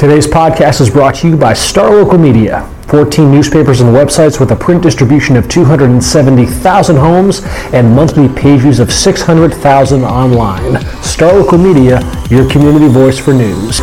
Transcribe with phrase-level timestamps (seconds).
[0.00, 4.50] Today's podcast is brought to you by Star Local Media, 14 newspapers and websites with
[4.50, 7.42] a print distribution of 270,000 homes
[7.74, 10.80] and monthly page views of 600,000 online.
[11.02, 12.00] Star Local Media,
[12.30, 13.82] your community voice for news.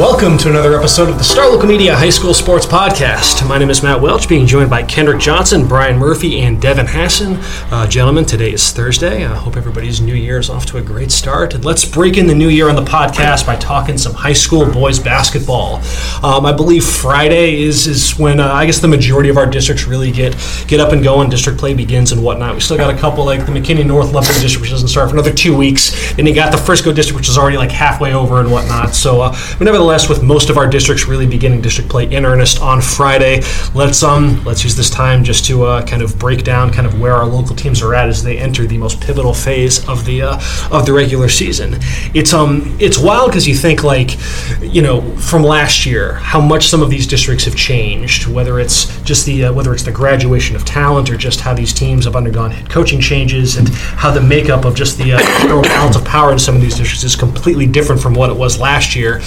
[0.00, 3.46] Welcome to another episode of the Star Local Media High School Sports Podcast.
[3.46, 7.36] My name is Matt Welch, being joined by Kendrick Johnson, Brian Murphy, and Devin Hassan.
[7.70, 9.26] Uh, gentlemen, today is Thursday.
[9.26, 11.52] I hope everybody's new year is off to a great start.
[11.52, 14.64] And let's break in the new year on the podcast by talking some high school
[14.72, 15.82] boys basketball.
[16.22, 19.84] Um, I believe Friday is is when uh, I guess the majority of our districts
[19.84, 20.34] really get
[20.66, 21.28] get up and going.
[21.28, 22.54] District play begins and whatnot.
[22.54, 25.16] We still got a couple like the McKinney North Lebanon district, which doesn't start for
[25.16, 28.40] another two weeks, and you got the Frisco district, which is already like halfway over
[28.40, 28.94] and whatnot.
[28.94, 32.80] So, uh, nevertheless with most of our districts really beginning district play in earnest on
[32.80, 33.40] Friday.
[33.74, 37.00] Let's um let's use this time just to uh, kind of break down kind of
[37.00, 40.22] where our local teams are at as they enter the most pivotal phase of the
[40.22, 41.76] uh, of the regular season.
[42.14, 44.16] It's um it's wild because you think like
[44.60, 48.28] you know from last year how much some of these districts have changed.
[48.28, 51.72] Whether it's just the uh, whether it's the graduation of talent or just how these
[51.72, 55.96] teams have undergone head coaching changes and how the makeup of just the uh, balance
[55.96, 58.94] of power in some of these districts is completely different from what it was last
[58.94, 59.20] year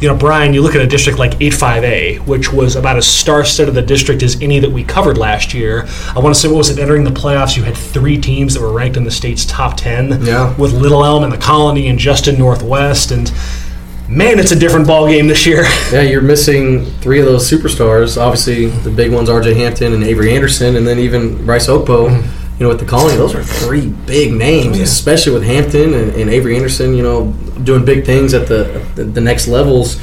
[0.00, 3.76] you know, Brian, you look at a district like 85A, which was about as star-studded
[3.76, 5.86] a district as any that we covered last year.
[6.14, 6.78] I want to say, what was it?
[6.78, 10.24] Entering the playoffs, you had three teams that were ranked in the state's top 10.
[10.24, 10.56] Yeah.
[10.56, 13.32] With Little Elm and the Colony and Justin Northwest, and
[14.08, 15.64] man, it's a different ball game this year.
[15.92, 18.20] Yeah, you're missing three of those superstars.
[18.20, 19.54] Obviously, the big ones: R.J.
[19.54, 22.10] Hampton and Avery Anderson, and then even Bryce Okpo.
[22.10, 24.82] Mm-hmm you know, with the Colony, those are three big names, yeah.
[24.82, 27.32] especially with Hampton and, and, Avery Anderson, you know,
[27.62, 30.00] doing big things at the the, the next levels.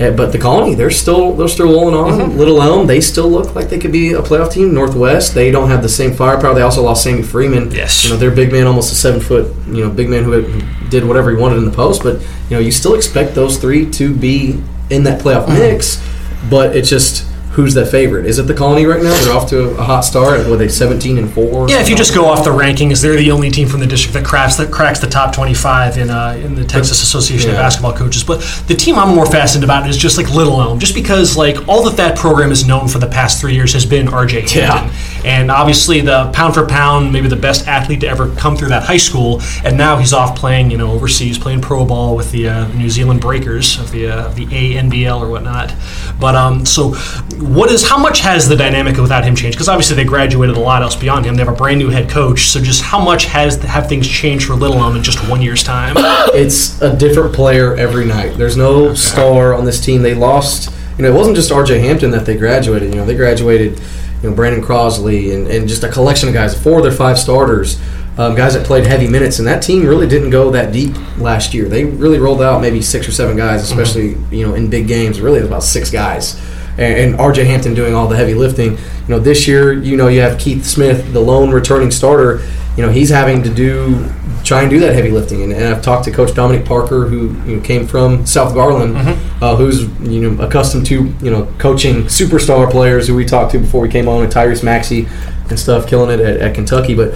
[0.00, 2.18] Yeah, but the Colony, they're still they're still rolling on.
[2.18, 2.38] Mm-hmm.
[2.38, 4.74] Little Elm, they still look like they could be a playoff team.
[4.74, 6.54] Northwest, they don't have the same firepower.
[6.54, 7.70] They also lost Sammy Freeman.
[7.70, 10.32] Yes, you know, their big man, almost a seven foot, you know, big man who,
[10.32, 12.02] had, did whatever he wanted in the post.
[12.02, 15.58] But you know, you still expect those three to be in that playoff mm-hmm.
[15.58, 16.02] mix.
[16.48, 18.26] But it's just who's the favorite?
[18.26, 19.12] Is it the Colony right now?
[19.24, 20.46] They're off to a hot start.
[20.46, 21.68] Were they 17 and four?
[21.68, 24.14] Yeah, if you just go off the rankings, they're the only team from the district
[24.14, 27.56] that cracks that cracks the top 25 in uh, in the Texas Association yeah.
[27.56, 28.22] of Basketball Coaches.
[28.22, 31.68] But the team I'm more fascinated about is just like Little Elm, just because like
[31.68, 34.40] all that that program is known for the past three years has been R.J.
[34.42, 35.19] Hampton, yeah.
[35.24, 38.82] And obviously the pound for pound, maybe the best athlete to ever come through that
[38.82, 42.48] high school, and now he's off playing, you know, overseas, playing pro ball with the
[42.48, 45.74] uh, New Zealand Breakers of the uh, of the ANBL or whatnot.
[46.18, 46.94] But um, so
[47.38, 49.56] what is how much has the dynamic without him changed?
[49.56, 51.34] Because obviously they graduated a lot else beyond him.
[51.34, 52.48] They have a brand new head coach.
[52.48, 55.62] So just how much has have things changed for Little Elm in just one year's
[55.62, 55.96] time?
[56.32, 58.36] It's a different player every night.
[58.36, 58.94] There's no okay.
[58.94, 60.02] star on this team.
[60.02, 60.72] They lost.
[60.96, 61.80] You know, it wasn't just R.J.
[61.80, 62.90] Hampton that they graduated.
[62.90, 63.80] You know, they graduated.
[64.22, 66.60] You know, Brandon Crosley and, and just a collection of guys.
[66.60, 67.80] Four of their five starters.
[68.18, 71.54] Um, guys that played heavy minutes, and that team really didn't go that deep last
[71.54, 71.68] year.
[71.68, 74.34] They really rolled out maybe six or seven guys, especially mm-hmm.
[74.34, 75.20] you know in big games.
[75.20, 76.38] Really, about six guys
[76.80, 78.72] and, and RJ Hampton doing all the heavy lifting.
[78.72, 82.42] You know, this year, you know, you have Keith Smith, the lone returning starter.
[82.76, 84.10] You know, he's having to do
[84.44, 85.42] try and do that heavy lifting.
[85.42, 88.94] And, and I've talked to Coach Dominic Parker, who you know, came from South Garland,
[88.96, 89.44] mm-hmm.
[89.44, 93.58] uh, who's you know accustomed to you know coaching superstar players who we talked to
[93.58, 95.08] before we came on, with Tyrese Maxey
[95.48, 96.94] and stuff, killing it at, at Kentucky.
[96.94, 97.14] But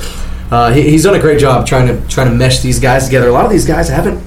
[0.50, 3.28] uh, he, he's done a great job trying to trying to mesh these guys together.
[3.28, 4.22] A lot of these guys haven't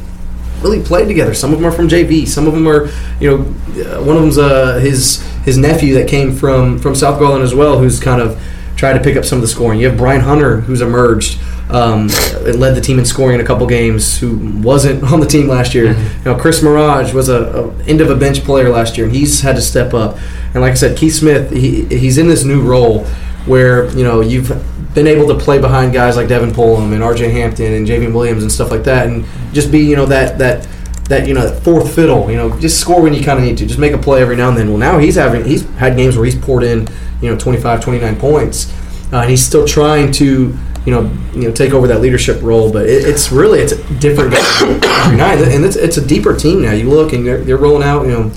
[0.62, 1.34] really played together.
[1.34, 2.28] Some of them are from JV.
[2.28, 3.38] Some of them are, you know,
[3.84, 7.54] uh, one of them's uh, his his nephew that came from from South Garland as
[7.54, 8.42] well, who's kind of
[8.76, 9.80] tried to pick up some of the scoring.
[9.80, 11.40] You have Brian Hunter, who's emerged,
[11.70, 12.08] um,
[12.44, 15.74] led the team in scoring in a couple games, who wasn't on the team last
[15.74, 15.94] year.
[15.94, 16.18] Mm-hmm.
[16.18, 19.16] You know, Chris Mirage was a, a, end of a bench player last year, and
[19.16, 20.18] he's had to step up.
[20.54, 23.06] And like I said, Keith Smith, he, he's in this new role
[23.46, 24.50] where you know you've
[24.94, 27.32] been able to play behind guys like Devin Pullum and R.J.
[27.32, 30.68] Hampton and Javian Williams and stuff like that, and just be you know that that
[31.10, 32.30] that you know that fourth fiddle.
[32.30, 33.66] You know, just score when you kind of need to.
[33.66, 34.70] Just make a play every now and then.
[34.70, 36.88] Well, now he's having he's had games where he's poured in
[37.22, 38.74] you know 25, 29 points,
[39.12, 41.02] uh, and he's still trying to you know
[41.34, 42.72] you know take over that leadership role.
[42.72, 46.62] But it, it's really it's a different every night, and it's it's a deeper team
[46.62, 46.72] now.
[46.72, 48.08] You look and they're, they're rolling out.
[48.08, 48.32] You know,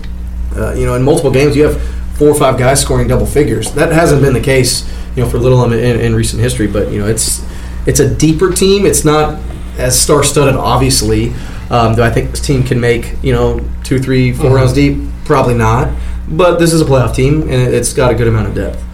[0.57, 1.81] uh, you know in multiple games you have
[2.19, 3.73] four or five guys scoring double figures.
[3.75, 6.67] That hasn't been the case you know for Little in, in recent history.
[6.67, 7.47] But you know it's
[7.87, 8.85] it's a deeper team.
[8.85, 9.41] It's not
[9.79, 11.33] as star-studded, obviously.
[11.71, 14.99] Um, do I think this team can make you know two, three, four rounds deep?
[15.25, 15.97] Probably not.
[16.29, 18.90] But this is a playoff team, and it's got a good amount of depth.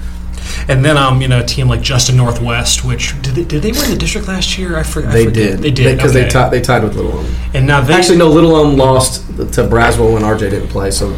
[0.68, 3.72] And then, um, you know, a team like Justin Northwest, which did they, did they
[3.72, 4.76] win the district last year?
[4.78, 5.34] I, for, I They forget.
[5.34, 5.58] did.
[5.60, 6.24] They did because okay.
[6.24, 6.50] they tied.
[6.52, 7.26] They tied with Little Elm.
[7.54, 8.28] And now they Actually, no.
[8.28, 10.90] Little Elm lost to Braswell when RJ didn't play.
[10.90, 11.12] So,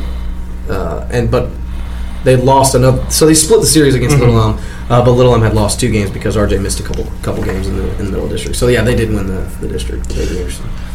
[0.68, 1.50] uh, and but
[2.24, 3.08] they lost another.
[3.10, 4.24] So they split the series against Mm-hmm.
[4.26, 4.60] Little Elm.
[4.90, 7.66] Uh, but Little Elm had lost two games because RJ missed a couple couple games
[7.68, 8.56] in the in the middle district.
[8.56, 10.08] So yeah, they did win the, the district.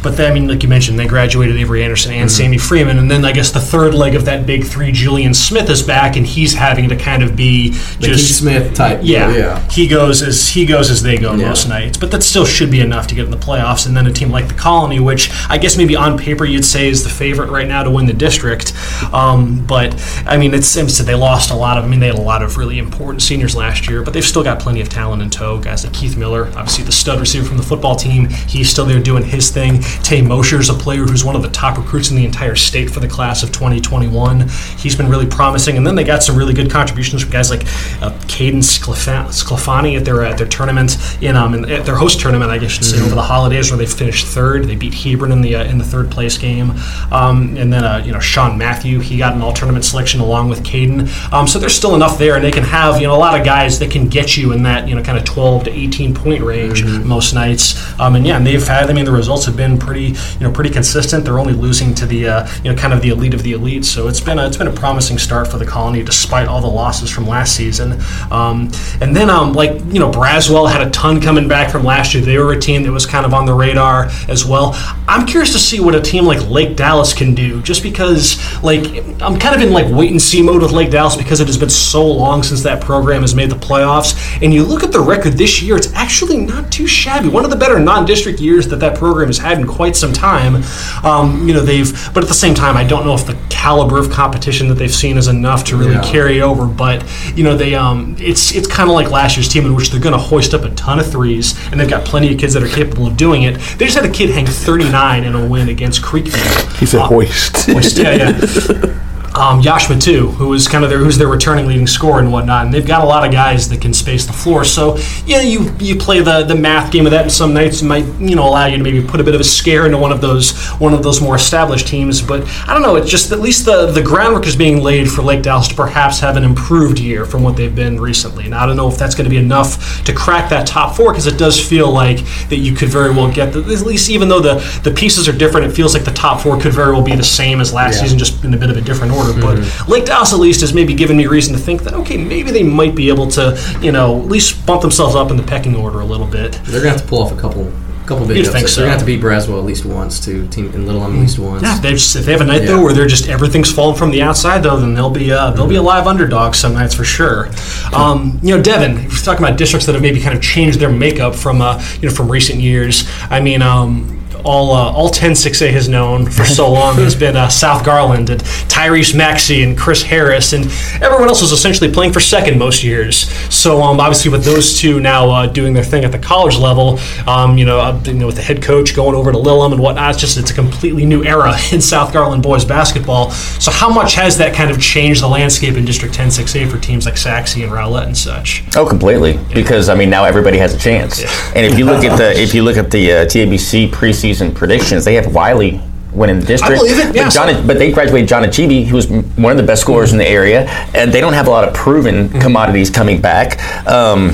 [0.02, 2.36] But then, I mean, like you mentioned, they graduated Avery Anderson and Mm-hmm.
[2.36, 5.70] Sammy Freeman, and then I guess the third leg of that big three, Julian Smith
[5.70, 9.00] is back, and he's having to kind of be The Keith just Smith type.
[9.02, 9.68] yeah, yeah.
[9.70, 11.48] He goes as he goes as they go Yeah.
[11.48, 13.86] most nights, but that still should be enough to get in the playoffs.
[13.86, 16.88] And then a team like the Colony, which I guess maybe on paper you'd say
[16.88, 18.74] is the favorite right now to win the district,
[19.14, 19.94] um, but
[20.26, 21.84] I mean, it's it's- they lost a lot of.
[21.84, 24.42] I mean, they had a lot of really important seniors last year, but they've still
[24.42, 25.58] got plenty of talent in tow.
[25.58, 29.00] Guys like Keith Miller, obviously the stud receiver from the football team, he's still there
[29.00, 29.80] doing his thing.
[30.02, 33.00] Tay Mosher's a player who's one of the top recruits in the entire state for
[33.00, 34.48] the class of 2021.
[34.78, 37.62] He's been really promising, and then they got some really good contributions from guys like
[38.02, 42.20] uh, Caden Sclafa- Sclafani at their at their tournament in um in, at their host
[42.20, 44.64] tournament, I guess I should say, over the holidays where they finished third.
[44.64, 46.72] They beat Hebron in the uh, in the third place game,
[47.12, 50.48] um, and then uh, you know Sean Matthew, he got an all tournament selection along
[50.48, 51.32] with Caden.
[51.32, 53.44] Um, so there's still enough there, and they can have you know a lot of
[53.44, 56.42] guys that can get you in that you know kind of 12 to 18 point
[56.42, 57.98] range most nights.
[58.00, 58.90] Um, and yeah, and they've had.
[58.90, 61.24] I mean, the results have been pretty you know pretty consistent.
[61.24, 63.84] They're only losing to the uh, you know kind of the elite of the elite.
[63.84, 66.66] So it's been a, it's been a promising start for the Colony despite all the
[66.66, 68.00] losses from last season.
[68.30, 72.14] Um, and then um, like you know Braswell had a ton coming back from last
[72.14, 72.24] year.
[72.24, 74.72] They were a team that was kind of on the radar as well.
[75.08, 78.84] I'm curious to see what a team like Lake Dallas can do, just because like
[79.20, 81.58] I'm kind of in like wait and see mode with Lake Dallas because it has
[81.58, 84.14] been so long since that program has made the playoffs.
[84.42, 87.28] And you look at the record this year, it's actually not too shabby.
[87.28, 90.62] One of the better non-district years that that program has had in quite some time.
[91.04, 93.98] Um, you know they've, but at the same time, I don't know if the caliber
[93.98, 96.02] of competition that they've seen is enough to really Yeah.
[96.02, 96.66] carry over.
[96.66, 97.04] But
[97.36, 100.00] you know they, um, it's it's kind of like last year's team in which they're
[100.00, 102.62] going to hoist up a ton of threes, and they've got plenty of kids that
[102.62, 103.54] are capable of doing it.
[103.78, 106.78] They just had a kid hang 39 in a win against Creekview.
[106.78, 107.66] He said Uh, hoist.
[107.70, 108.94] Hoist, yeah, yeah.
[109.36, 112.66] Um, Yashma too, who is kind of their who's their returning leading scorer and whatnot,
[112.66, 114.62] and they've got a lot of guys that can space the floor.
[114.64, 114.96] So
[115.26, 118.04] yeah, you you play the the math game of that, and some nights it might
[118.20, 120.20] you know allow you to maybe put a bit of a scare into one of
[120.20, 122.22] those one of those more established teams.
[122.22, 125.22] But I don't know, it's just at least the the groundwork is being laid for
[125.22, 128.44] Lake Dallas to perhaps have an improved year from what they've been recently.
[128.44, 131.10] and I don't know if that's going to be enough to crack that top four
[131.10, 132.18] because it does feel like
[132.50, 134.54] that you could very well get the, at least even though the
[134.84, 137.24] the pieces are different, it feels like the top four could very well be the
[137.24, 138.02] same as last Yeah.
[138.02, 139.23] season, just in a bit of a different order.
[139.32, 142.50] But Lake Dallas at least has maybe given me reason to think that okay, maybe
[142.50, 145.76] they might be able to you know at least bump themselves up in the pecking
[145.76, 146.52] order a little bit.
[146.64, 147.72] They're gonna have to pull off a couple
[148.06, 148.80] couple big You'd think so.
[148.80, 151.20] They're gonna have to beat Braswell at least once to team and Little Elm at
[151.20, 151.62] least once.
[151.62, 154.10] Yeah, they've just, if they have a night though where they're just everything's falling from
[154.10, 157.04] the outside though, then they'll be uh, they'll be a live underdog some nights for
[157.04, 157.48] sure.
[157.92, 160.80] Um, you know, Devin, if you're talking about districts that have maybe kind of changed
[160.80, 163.08] their makeup from uh, you know from recent years.
[163.30, 163.62] I mean.
[163.62, 164.13] Um,
[164.44, 168.30] all, uh, all 10 6A has known for so long has been uh, South Garland
[168.30, 170.64] and Tyrese Maxey and Chris Harris, and
[171.02, 173.30] everyone else was essentially playing for second most years.
[173.52, 176.98] So um, obviously, with those two now uh, doing their thing at the college level,
[177.26, 179.72] um, you know, uh, you know, with the head coach going over to Little Elm
[179.72, 183.30] and whatnot, it's just it's a completely new era in South Garland boys basketball.
[183.30, 186.78] So how much has that kind of changed the landscape in District 10 6A for
[186.78, 188.62] teams like Sachse and Rowlett and such?
[188.76, 189.38] Oh, completely.
[189.54, 191.22] Because I mean, now everybody has a chance.
[191.54, 195.04] And if you look at the if you look at the uh, TABC preseason predictions,
[195.04, 195.80] they have Wylie
[196.12, 196.80] winning the district.
[196.80, 197.24] believe it, yeah.
[197.24, 200.18] But, John, but they graduated John Achibi, who was one of the best scorers in
[200.18, 202.40] the area, and they don't have a lot of proven Mm-hmm.
[202.40, 203.58] commodities coming back.
[203.88, 204.32] Um,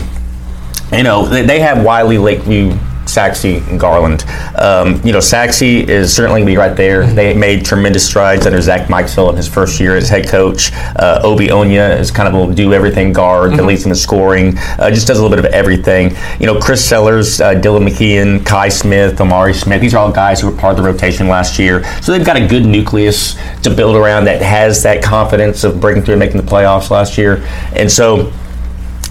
[0.93, 2.77] you know, they, they have Wylie, Lakeview,
[3.11, 4.25] Sachse, and Garland.
[4.57, 7.07] Um, you know, Sachse is certainly going to be right there.
[7.07, 10.73] They made tremendous strides under Zach Mikesville in his first year as head coach.
[10.97, 14.57] Uh, Obi Onya is kind of a do everything guard that leads in the scoring,
[14.79, 16.15] uh, just does a little bit of everything.
[16.39, 20.41] You know, Chris Sellers, uh, Dylan McKeon, Kai Smith, Amari Smith, these are all guys
[20.41, 21.85] who were part of the rotation last year.
[22.03, 26.03] So they've got a good nucleus to build around that has that confidence of breaking
[26.03, 27.43] through and making the playoffs last year.
[27.75, 28.33] And so,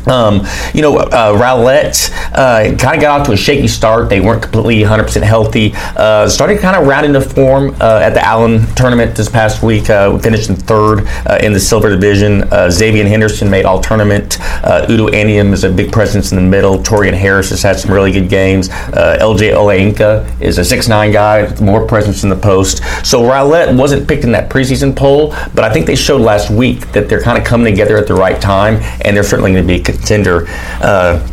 [0.09, 4.09] um, you know, uh, Rowlett uh, kind of got off to a shaky start.
[4.09, 5.73] They weren't completely 100% healthy.
[5.75, 9.89] Uh, started kind of rounding the form uh, at the Allen tournament this past week.
[9.89, 12.47] Uh, in third uh, in the silver division.
[12.69, 14.37] Xavier Henderson made all tournament.
[14.89, 16.77] Udo Anium is a big presence in the middle.
[16.77, 18.69] Torian Harris has had some really good games.
[18.69, 22.81] LJ Oleinka is a 6'9 guy with more presence in the post.
[23.05, 26.91] So Rowlett wasn't picked in that preseason poll, but I think they showed last week
[26.91, 29.67] that they're kind of coming together at the right time, and they're certainly going to
[29.67, 30.45] be contender.
[30.81, 31.25] Uh,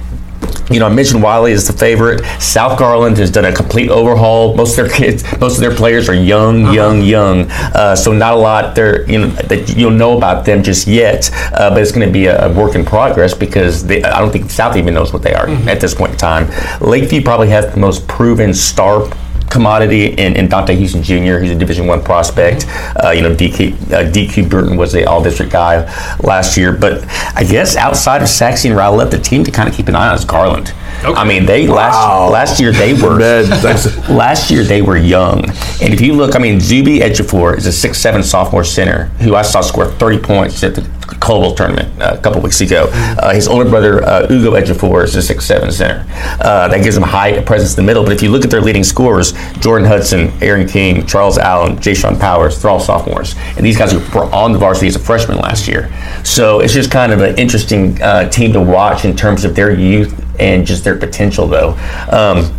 [0.70, 2.24] you know, I mentioned Wylie is the favorite.
[2.40, 4.56] South Garland has done a complete overhaul.
[4.56, 6.72] Most of their kids, most of their players are young, Uh-huh.
[6.74, 7.46] young, young.
[7.50, 11.30] Uh, so not a lot there, you know, that you'll know about them just yet.
[11.52, 14.50] Uh, but it's going to be a, work in progress because they, I don't think
[14.50, 15.68] South even knows what they are Mm-hmm.
[15.68, 16.48] at this point in time.
[16.80, 19.08] Lakeview probably has the most proven star
[19.50, 21.38] commodity in, in Dante Houston Jr.
[21.38, 22.66] He's a Division One prospect.
[23.02, 25.84] Uh, you know, DQ, uh, DQ Burton was the All District guy
[26.20, 26.72] last year.
[26.72, 29.96] But I guess outside of Saxon and Rowlett, the team to kind of keep an
[29.96, 30.72] eye on is Garland.
[31.04, 31.12] Okay.
[31.12, 33.48] I mean, they last last year they were Man,
[34.08, 35.44] last year they were young,
[35.82, 39.34] and if you look, I mean, Zuby Edgefor is a six seven sophomore center who
[39.34, 42.88] I saw score thirty points at the Colville tournament uh, a couple weeks ago.
[42.92, 46.04] Uh, his older brother uh, Ugo Edgefor is a six seven center.
[46.40, 48.02] Uh, that gives him high presence in the middle.
[48.02, 51.94] But if you look at their leading scorers, Jordan Hudson, Aaron King, Charles Allen, Jay
[51.94, 55.38] Sean Powers, they're all sophomores, and these guys were on the varsity as a freshman
[55.38, 55.90] last year.
[56.24, 59.72] So it's just kind of an interesting uh, team to watch in terms of their
[59.72, 61.70] youth and just their potential, though.
[62.10, 62.52] Um,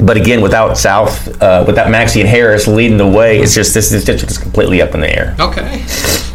[0.00, 3.90] but again, without South, uh, without Maxey and Harris leading the way, it's just this
[3.90, 5.34] district is completely up in the air.
[5.40, 5.84] Okay.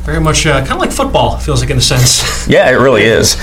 [0.04, 2.24] Very much uh, kind of like football, feels like in a sense.
[2.46, 3.38] Yeah, it really is.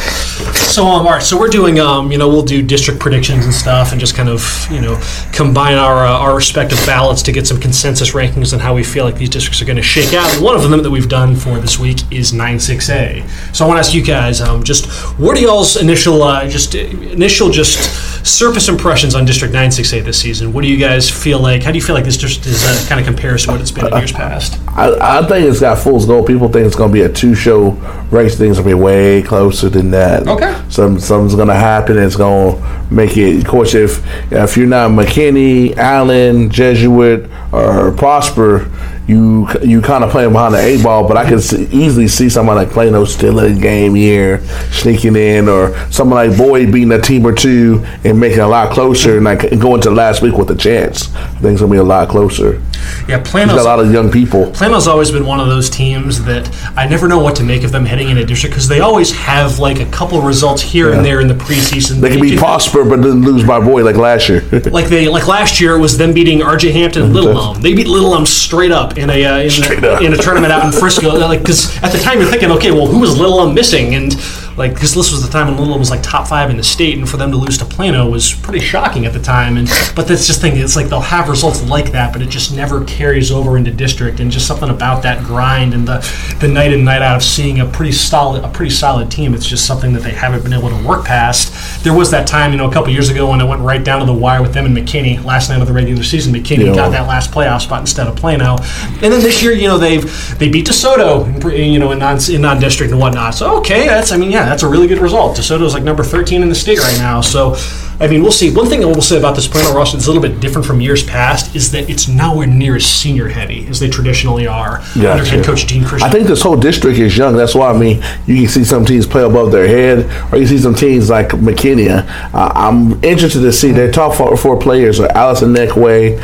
[0.71, 3.55] So, um, all right, so we're doing, um, you know, we'll do district predictions and
[3.55, 5.01] stuff and just kind of, you know,
[5.33, 9.07] combine our, uh, our respective ballots to get some consensus rankings on how we feel
[9.07, 10.31] like these districts are going to shake out.
[10.35, 13.57] And one of them that we've done for this week is 9-6A.
[13.57, 14.87] So I want to ask you guys, um, just
[15.19, 20.53] what are y'all's initial, uh, just initial, just surface impressions on District 9-6A this season?
[20.53, 21.63] What do you guys feel like?
[21.63, 23.71] How do you feel like this district is uh, kind of compares to what it's
[23.71, 24.61] been in years past?
[24.69, 26.27] I, I think it's got fool's gold.
[26.27, 27.71] People think it's going to be a two-show
[28.11, 28.37] race.
[28.37, 30.27] Things will be way closer than that.
[30.27, 30.61] Okay.
[30.69, 31.99] Some something's going to happen.
[31.99, 33.39] It's going to make it.
[33.43, 38.71] Of course, if if you're not McKinney, Allen, Jesuit, or Prosper,
[39.07, 41.07] you you kind of playing behind the eight ball.
[41.07, 44.41] But I can see, easily see someone like Plano still in the game here,
[44.71, 48.47] sneaking in, or someone like Boyd beating a team or two and making it a
[48.47, 51.15] lot closer, and like going to last week with a chance.
[51.15, 52.63] I think it's going to be a lot closer.
[53.09, 54.51] Yeah, He's Plano's got a lot of young people.
[54.53, 57.73] Plano's always been one of those teams that I never know what to make of
[57.73, 61.21] them heading into district because they always have like a couple results here and there
[61.21, 62.01] in the preseason.
[62.01, 64.41] They can be Prosper, but then lose by Boyd like last year.
[64.71, 67.61] like they like last year it was them beating RJ Hampton Little Elm.
[67.61, 70.65] They beat Little Elm straight up in a uh, in, a, in a tournament out
[70.65, 71.19] in Frisco.
[71.19, 73.95] Like because at the time you're thinking, okay, well who was Little Elm missing?
[73.95, 74.13] And
[74.61, 76.63] like because this was the time when Little Elm was like top five in the
[76.63, 79.57] state, and for them to lose to Plano was pretty shocking at the time.
[79.57, 80.57] And but that's just thing.
[80.59, 84.21] It's like they'll have results like that, but it just never carries over into district.
[84.21, 85.99] And just something about that grind and the
[86.41, 89.35] the night in night out of seeing a pretty solid a pretty solid team.
[89.35, 91.83] It's just something that they haven't been able to work past.
[91.83, 94.01] There was that time, you know, a couple years ago when it went right down
[94.01, 96.35] to the wire with them and McKinney last night of the regular season.
[96.35, 96.75] McKinney Yeah.
[96.75, 98.59] got that last playoff spot instead of Plano,
[99.03, 100.05] and then this year, you know, they've
[100.39, 103.35] they beat DeSoto, you know, in non in non district and whatnot.
[103.35, 105.37] So okay, that's I mean, yeah, that's a really good result.
[105.37, 107.21] DeSoto's like number thirteen in the state right now.
[107.21, 107.57] So.
[108.01, 108.51] I mean, we'll see.
[108.51, 110.81] One thing I will say about this Plano roster that's a little bit different from
[110.81, 115.25] years past is that it's nowhere near as senior heavy as they traditionally are under
[115.25, 116.09] head coach Dean Christian.
[116.09, 117.37] I think this whole district is young.
[117.37, 120.47] That's why I mean you can see some teams play above their head, or you
[120.47, 121.91] see some teams like McKinney.
[121.91, 126.19] Uh, I'm interested to see their top four, four players are Allison Neckway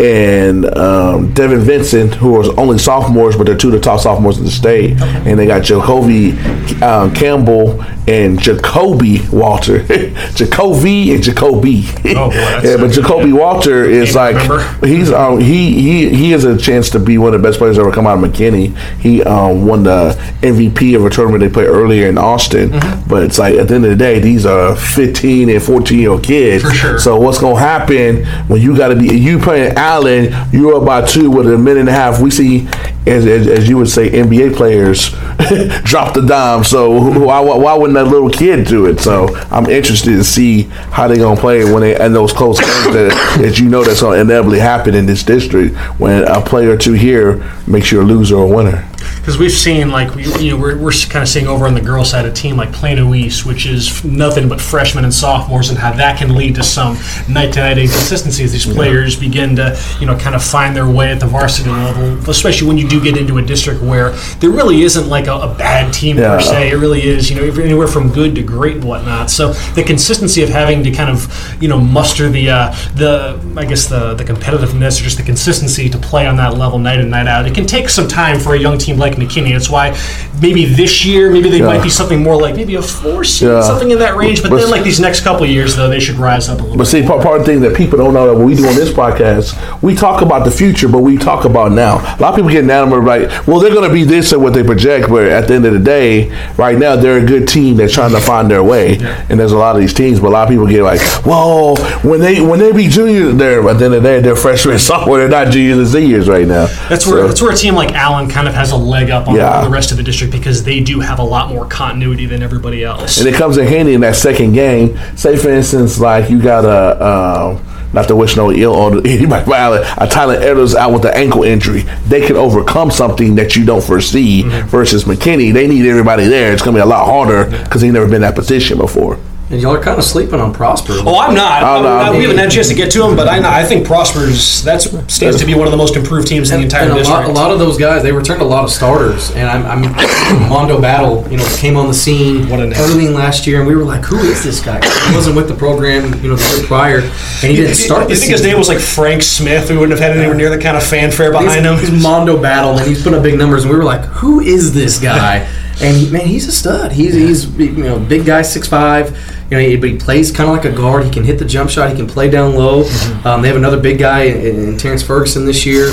[0.00, 4.38] and um, Devin Vincent, who are only sophomores, but they're two of the top sophomores
[4.38, 5.00] in the state.
[5.00, 6.32] And they got Jacoby
[6.80, 9.82] uh, Campbell and Jacoby Walter,
[10.34, 11.84] Jacoby and Jacoby.
[12.16, 12.34] Oh, boy,
[12.64, 14.86] yeah, but Jacoby Walter is like remember.
[14.86, 17.78] he's um, he he he has a chance to be one of the best players
[17.78, 18.76] ever come out of McKinney.
[19.00, 22.70] He um, won the MVP of a tournament they played earlier in Austin.
[22.70, 23.08] Mm-hmm.
[23.08, 26.10] But it's like at the end of the day, these are 15 and 14 year
[26.10, 26.62] old kids.
[26.62, 26.98] For sure.
[26.98, 30.34] So what's gonna happen when you got to be you playing Allen?
[30.52, 32.20] You're up by two with a minute and a half.
[32.20, 32.66] We see,
[33.06, 35.14] as, as, as you would say, NBA players
[35.84, 36.64] drop the dime.
[36.64, 39.00] So why, why wouldn't that little kid do it?
[39.00, 42.94] So I'm interested to see how they gonna play when they and those close games
[42.94, 46.76] that, that you know that's gonna inevitably happen in this district when a player or
[46.76, 48.89] two here makes you a loser or a winner.
[49.16, 51.80] Because we've seen like we, you know we're, we're kind of seeing over on the
[51.80, 55.78] girls side a team like Plano East, which is nothing but freshmen and sophomores, and
[55.78, 56.96] how that can lead to some
[57.28, 60.88] night to night inconsistency as these players begin to you know kind of find their
[60.88, 64.50] way at the varsity level, especially when you do get into a district where there
[64.50, 66.36] really isn't like a, a bad team Yeah.
[66.36, 66.70] per se.
[66.70, 69.30] It really is you know anywhere from good to great and whatnot.
[69.30, 71.28] So the consistency of having to kind of
[71.62, 75.88] you know muster the uh, the I guess the the competitiveness or just the consistency
[75.88, 77.46] to play on that level night in night out.
[77.46, 79.52] It can take some time for a young team team like McKinney.
[79.52, 79.96] That's why
[80.42, 81.66] maybe this year, maybe they Yeah.
[81.66, 83.62] might be something more like maybe a four seed, Yeah.
[83.62, 84.42] something in that range.
[84.42, 86.76] But, But- then, like these next couple years, though, they should rise up a little.
[86.76, 88.66] But see, part, part of the thing that people don't know that when we do
[88.66, 91.96] on this podcast, we talk about the future, but we talk about now.
[92.18, 93.28] A lot of people get enamored, right?
[93.46, 95.72] well, they're going to be this and what they project, but at the end of
[95.72, 98.98] the day, right now, they're a good team that's trying to find their way.
[99.28, 101.76] And there's a lot of these teams, but a lot of people get like, well,
[102.02, 104.78] when they when they be juniors, they're at the end of the day, they're freshmen
[104.78, 106.66] sophomore, they're not juniors and seniors right now.
[106.88, 109.28] That's where So- that's where a team like Allen kind of has a leg up
[109.28, 109.62] on Yeah.
[109.62, 112.82] the rest of the district because they do have a lot more continuity than everybody
[112.84, 113.18] else.
[113.18, 114.98] And it comes in handy in that second game.
[115.16, 119.44] Say, for instance, like you got a, um, not to wish no ill on anybody,
[119.46, 121.82] but a Tyler Edwards out with the ankle injury.
[122.06, 125.52] They can overcome something that you don't foresee versus McKinney.
[125.52, 126.52] They need everybody there.
[126.52, 129.18] It's going to be a lot harder because he's never been in that position before.
[129.52, 130.92] And y'all are kind of sleeping on Prosper.
[131.04, 131.62] Oh, I'm not.
[131.64, 133.62] Oh, no, I- I we haven't had a chance to get to him, but I,
[133.62, 134.80] I think Prosper's that
[135.10, 137.20] stands to be one of the most improved teams in the entire and a district.
[137.26, 139.32] lot, a lot of those guys, they returned a lot of starters.
[139.32, 142.78] And I'm, I'm Mondo Battle, you know, came on the scene What a name.
[142.78, 144.78] early in last year, and we were like, "Who is this guy?"
[145.08, 147.10] He wasn't with the program, you know, the year prior, and
[147.50, 148.02] he didn't start.
[148.08, 148.50] You the think his season.
[148.50, 149.68] name was like Frank Smith?
[149.68, 151.76] We wouldn't have had anywhere near the kind of fanfare behind him.
[151.76, 154.38] He's, he's Mondo Battle, and he's putting up big numbers, and we were like, "Who
[154.38, 155.48] is this guy?"
[155.82, 156.92] And man, he's a stud.
[156.92, 159.18] He's he's you know big guy, six five.
[159.50, 161.04] You know, he, but he plays kind of like a guard.
[161.04, 161.90] He can hit the jump shot.
[161.90, 162.84] He can play down low.
[163.24, 165.90] Um, they have another big guy in, in Terrence Ferguson this year,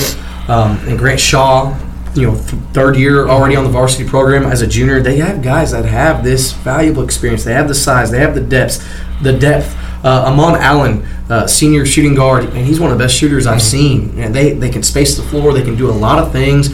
[0.47, 1.77] um, and Grant Shaw.
[2.13, 5.01] You know, th- third year already on the varsity program as a junior.
[5.01, 7.43] They have guys that have this valuable experience.
[7.43, 8.11] They have the size.
[8.11, 8.87] They have the depth.
[9.21, 9.75] The depth.
[10.03, 13.61] Uh, Amon Allen, uh, senior shooting guard, and he's one of the best shooters I've
[13.61, 14.19] seen.
[14.19, 15.53] And they they can space the floor.
[15.53, 16.69] They can do a lot of things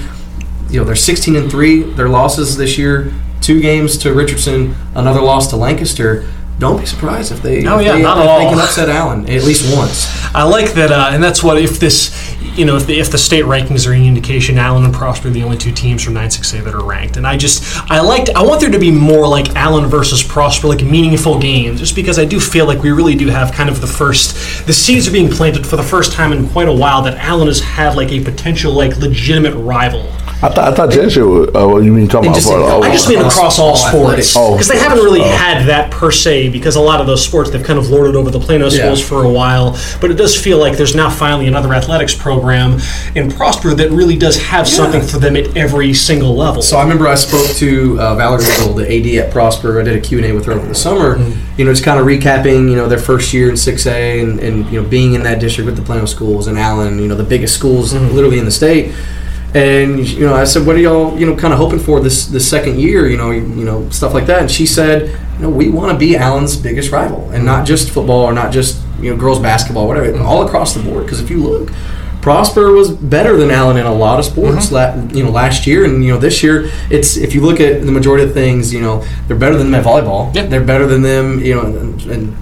[0.74, 1.84] you know they're 16 and three.
[1.84, 6.28] Their losses this year: two games to Richardson, another loss to Lancaster.
[6.60, 8.50] Don't be surprised if they, Oh, if yeah, they, not if at they all.
[8.52, 10.08] can upset Allen at least once.
[10.36, 13.18] I like that, uh, and that's what if this, you know, if the, if the
[13.18, 16.64] state rankings are any indication, Allen and Prosper are the only two teams from 9-6A
[16.64, 17.18] that are ranked.
[17.18, 20.68] And I just, I liked, I want there to be more like Allen versus Prosper,
[20.68, 23.82] like meaningful games, just because I do feel like we really do have kind of
[23.82, 27.02] the first, the seeds are being planted for the first time in quite a while
[27.02, 30.10] that Allen has had like a potential like legitimate rival.
[30.44, 31.56] I thought I thought Jesuit.
[31.56, 32.36] Uh, what you mean talking about?
[32.36, 34.34] just in- oh, I just mean across all all sports athletics.
[34.36, 34.52] Oh.
[34.54, 36.50] because they haven't really had that per se.
[36.50, 39.06] Because a lot of those sports they've kind of lorded over the Plano schools Yeah.
[39.08, 42.80] for a while, but it does feel like there's now finally another athletics program
[43.16, 46.62] in Prosper that really does have something for them at every single level.
[46.62, 48.86] So I remember I spoke to uh, Valerie Riddle, the
[49.20, 49.80] AD at Prosper.
[49.80, 51.18] I did a Q&A with her over the summer,
[51.58, 54.70] you know, just kind of recapping, you know, their first year in 6A and, and,
[54.70, 57.24] you know, being in that district with the Plano schools and Allen, you know, the
[57.24, 58.92] biggest schools literally in the state.
[59.56, 62.26] And, you know, I said, what are y'all, you know, kind of hoping for this,
[62.26, 64.42] this second year, you know, you, you know, stuff like that.
[64.42, 67.92] And she said, you know, we want to be Allen's biggest rival and not just
[67.92, 71.06] football or not just, you know, girls basketball, whatever, all across the board.
[71.06, 71.70] Because if you look,
[72.24, 75.10] Prosper was better than Allen in a lot of sports, mm-hmm.
[75.10, 76.72] la- you know, last year and you know this year.
[76.90, 79.76] It's if you look at the majority of things, you know, they're better than them
[79.76, 80.34] at volleyball.
[80.34, 80.46] Yeah.
[80.46, 82.38] They're better than them, you know, and, and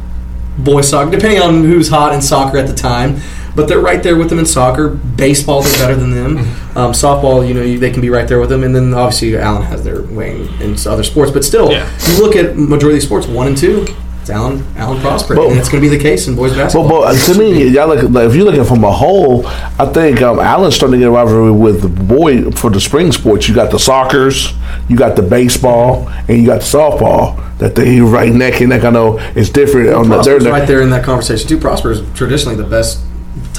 [0.59, 3.19] boys soccer, depending on who's hot in soccer at the time.
[3.55, 4.89] But they're right there with them in soccer.
[4.89, 6.37] Baseball, they're better than them.
[6.37, 6.60] Mm-hmm.
[6.75, 8.63] Um, softball, you know, you, they can be right there with them.
[8.63, 11.31] And then obviously Allen has their way in other sports.
[11.31, 11.89] But still, Yeah.
[12.07, 13.85] you look at majority of sports, one and two.
[14.21, 16.87] It's Allen, Allen Prosper, But- and it's going to be the case in boys basketball.
[16.87, 20.21] But, but to me, y'all look like if you're looking from a whole, I think
[20.21, 23.49] um, Allen's starting to get a rivalry with the boy for the spring sports.
[23.49, 24.53] You got the soccer's,
[24.87, 27.43] you got the baseball, and you got the softball.
[27.57, 28.83] That they right neck and neck.
[28.85, 30.21] I know it's different on the.
[30.21, 31.59] They're, Prosper's right there in that conversation too.
[31.59, 32.99] Prosper is traditionally the best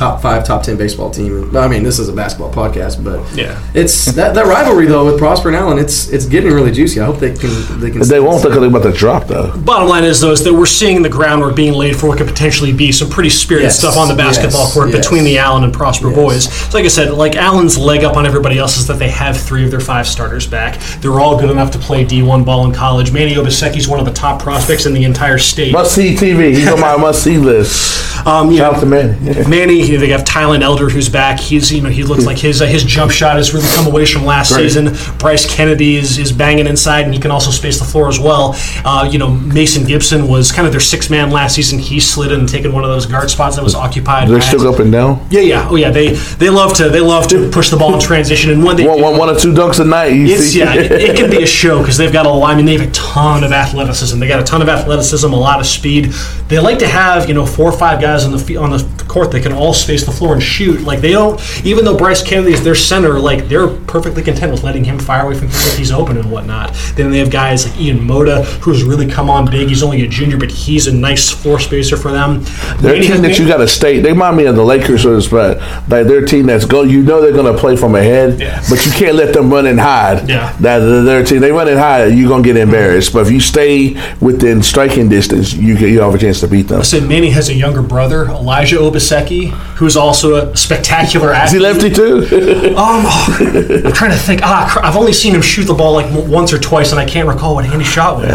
[0.02, 1.56] top five, top ten baseball team.
[1.56, 3.56] I mean, this is a basketball podcast, but Yeah.
[3.72, 5.78] it's that, that rivalry though with Prosper and Allen.
[5.78, 7.00] It's it's getting really juicy.
[7.00, 8.00] I hope they can they can.
[8.00, 9.56] They won't because they're about to drop though.
[9.58, 12.26] Bottom line is, though, is that we're seeing the groundwork being laid for what could
[12.26, 14.96] potentially be some pretty spirited Yes, stuff on the basketball yes, court yes.
[14.98, 16.16] between the Allen and Prosper Yes.
[16.16, 16.52] boys.
[16.52, 19.36] So, like I said, like Allen's leg up on everybody else is that they have
[19.36, 20.80] three of their five starters back.
[21.00, 23.12] They're all good enough to play D1 ball in college.
[23.12, 25.72] Manny Obaseki's one of the top prospects in the entire state.
[25.72, 26.54] Must see TV.
[26.56, 28.26] He's on my must see list.
[28.26, 29.48] Um, you Shout know, out to Manny.
[29.48, 31.38] Manny, they have Tylen Elder who's back.
[31.40, 34.06] He's you know he looks like his uh, his jump shot has really come away
[34.06, 34.64] from last Great.
[34.64, 34.94] season.
[35.18, 38.54] Bryce Kennedy is, is banging inside and he can also space the floor as well.
[38.84, 41.78] Uh, you know Mason Gibson was kind of their six man last season.
[41.78, 44.28] He slid in and taken one of those guard spots that was occupied.
[44.28, 45.26] They're still up and down.
[45.30, 45.90] Yeah, yeah, oh yeah.
[45.90, 48.86] They they love to they love to push the ball in transition and when they
[48.86, 50.08] One, do, one, one or two dunks a night.
[50.14, 50.58] You it's see.
[50.60, 52.42] yeah, it, it can be a show because they've got a.
[52.42, 54.18] I mean, they have a ton of athleticism.
[54.18, 56.12] They got a ton of athleticism, a lot of speed.
[56.52, 59.30] They like to have you know four or five guys on the on the court
[59.32, 60.82] that can all space the floor, and shoot.
[60.82, 64.62] Like they don't, even though Bryce Kennedy is their center, like they're perfectly content with
[64.62, 66.74] letting him fire away from three if he's open and whatnot.
[66.94, 69.68] Then they have guys like Ian Moda, who's really come on big.
[69.68, 72.42] He's only a junior, but he's a nice floor spacer for them.
[72.80, 74.00] They're Manny team that you got to stay.
[74.00, 76.82] They remind me of the Lakers, but like they're a team that's go.
[76.82, 78.62] You know they're going to play from ahead, Yeah.
[78.68, 80.28] but you can't let them run and hide.
[80.28, 80.52] Yeah.
[80.60, 81.40] that they're a team.
[81.40, 83.12] They run and hide, you're going to get embarrassed.
[83.12, 86.68] But if you stay within striking distance, you get you have a chance to beat
[86.68, 86.80] them.
[86.80, 91.62] I said Manny has a younger brother, Elijah Obaseki, who's also a spectacular athlete.
[91.62, 92.72] Is he lefty too?
[92.82, 94.40] Um, I'm trying to think.
[94.42, 97.28] Ah, I've only seen him shoot the ball like once or twice, and I can't
[97.28, 98.30] recall what hand he shot with.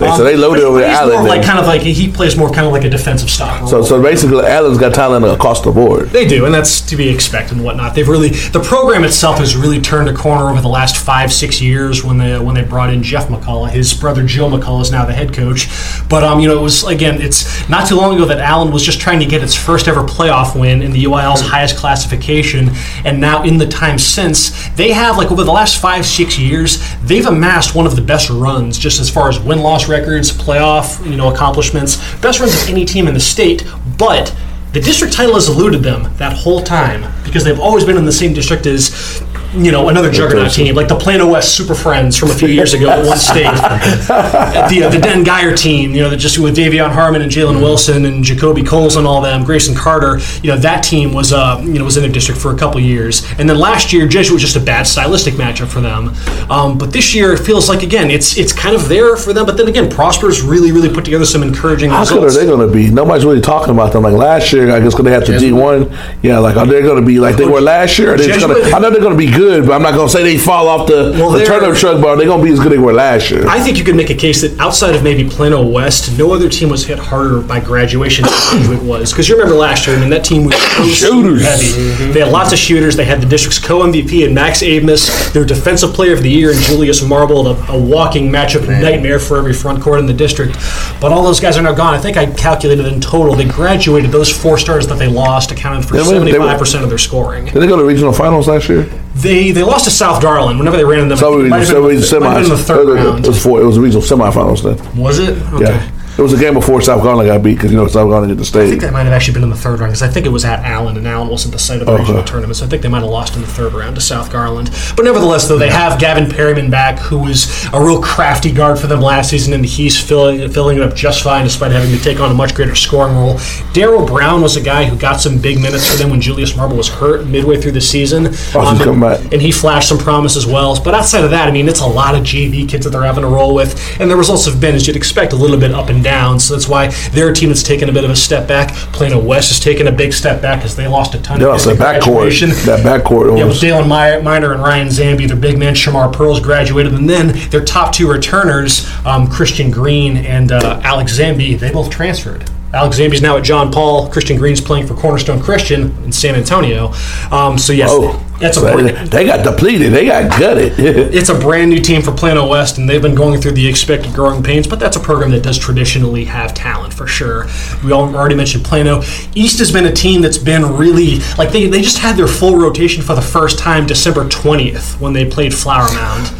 [0.00, 1.48] Um, So they loaded over he's Allen More like then.
[1.48, 3.66] kind of like he plays more kind of like a defensive style.
[3.66, 6.10] so so basically, Allen's got talent across the board.
[6.10, 7.94] They do, and that's to be expected and whatnot.
[7.94, 11.60] They've really the program itself has really turned a corner over the last five six
[11.60, 13.70] years when they when they brought in Jeff McCullough.
[13.70, 15.68] His brother Joe McCullough is now the head coach.
[16.08, 18.82] But um, you know, it was again, it's not too long ago that Allen was
[18.82, 22.70] just trying to get its first ever playoff win in the UIL's highest classification,
[23.04, 26.82] and now in the time since they have like over the last five six years
[27.02, 31.04] they've amassed one of the best runs just as far as win loss records, playoff
[31.08, 33.64] you know accomplishments, best runs of any team in the state,
[33.98, 34.34] but.
[34.72, 38.12] The district title has eluded them that whole time because they've always been in the
[38.12, 39.22] same district as,
[39.54, 42.74] you know, another juggernaut team, like the Plano West Super Friends from a few years
[42.74, 43.42] ago at one state.
[43.44, 47.60] the, uh, the Den Guyer team, you know, that just with Davion Harmon and Jalen
[47.60, 51.60] Wilson and Jacoby Coles and all them, Grayson Carter, you know, that team was, uh,
[51.62, 53.26] you know, was in their district for a couple years.
[53.38, 56.14] And then last year, Jesuit was just a bad stylistic matchup for them.
[56.50, 59.46] Um, but this year, it feels like, again, it's it's kind of there for them.
[59.46, 62.66] But then again, Prosper's really, really put together some encouraging How good are they going
[62.66, 62.90] to be?
[62.90, 64.02] Nobody's really talking about them.
[64.02, 65.96] Like last year, I guess because they had the D one.
[66.22, 68.14] Yeah, like are they going to be like they were last year?
[68.14, 70.06] Are they just gonna, I know they're going to be good, but I'm not going
[70.08, 72.00] to say they fall off the, Well, the they're- turnover truck.
[72.00, 73.46] But they're going to be as good as they were last year?
[73.48, 76.48] I think you could make a case that outside of maybe Plano West, no other
[76.48, 79.10] team was hit harder by graduation than Jesuit was.
[79.12, 81.42] Because you remember last year, I mean, that team was so Shooters.
[81.44, 82.12] heavy.
[82.12, 82.96] They had lots of shooters.
[82.96, 86.52] They had the district's co MVP and Max Avis, their defensive player of the year,
[86.52, 90.54] and Julius Marble, a, a walking matchup nightmare for every front court in the district.
[91.00, 91.94] But all those guys are now gone.
[91.94, 95.84] I think I calculated in total, they graduated those four stars that they lost, accounted
[95.88, 97.46] for They were- they were- 75% of their scoring.
[97.46, 98.88] Did they go to regional finals last year?
[99.14, 101.18] They they lost to South Garland whenever they ran into them.
[101.18, 102.88] So I think we it might have been we the- might have been the third
[102.88, 103.26] It round.
[103.26, 103.60] was four.
[103.60, 105.00] It was a regional semifinals then.
[105.00, 105.36] Was it?
[105.52, 105.64] Okay.
[105.64, 108.30] Yeah, it was a game before South Garland got beat because you know South Garland
[108.30, 108.66] get the state.
[108.66, 110.30] I think that might have actually been in the third round because I think it
[110.30, 112.02] was at Allen, and Allen wasn't the site of the Okay.
[112.02, 112.56] regional tournament.
[112.56, 114.70] So I think they might have lost in the third round to South Garland.
[114.96, 118.86] But nevertheless, though, they have Gavin Perryman back, who was a real crafty guard for
[118.86, 122.20] them last season, and he's filling filling it up just fine despite having to take
[122.20, 123.34] on a much greater scoring role.
[123.72, 126.76] Daryl Brown was a guy who got some big minutes for them when Julius Marble
[126.76, 128.26] was hurt midway through the season.
[128.28, 130.80] Um, Oh, he's and, and he flashed some promise as well.
[130.82, 133.22] But outside of that, I mean, it's a lot of JV kids that they're having
[133.22, 135.88] to roll with, and the results have been, as you'd expect, a little bit up
[135.88, 136.38] and down.
[136.40, 138.72] So that's why they're a team that's taken a bit of a step back.
[138.92, 141.52] Plano West has taken a big step back because they lost a ton They of
[141.78, 142.64] that backcourt.
[142.64, 143.60] That backcourt Yeah, with was.
[143.60, 147.94] Dalen Miner and Ryan Zambi, their big man Shamar Pearls graduated, and then their top
[147.94, 152.48] two returners, um, Christian Green and uh, Alex Zambi, they both transferred.
[152.74, 154.08] Alex Zambi's now at John Paul.
[154.08, 156.92] Christian Green's playing for Cornerstone Christian in San Antonio.
[157.30, 159.92] Um, so yes, Oh, that's a so brand- they, they got depleted.
[159.92, 160.72] They got gutted.
[160.78, 164.14] it's a brand new team for Plano West, and they've been going through the expected
[164.14, 164.66] growing pains.
[164.66, 167.46] But that's a program that does traditionally have talent for sure.
[167.84, 169.02] We all already mentioned Plano.
[169.34, 172.56] East has been a team that's been really like they, they just had their full
[172.56, 176.32] rotation for the first time December twentieth when they played Flower Mound.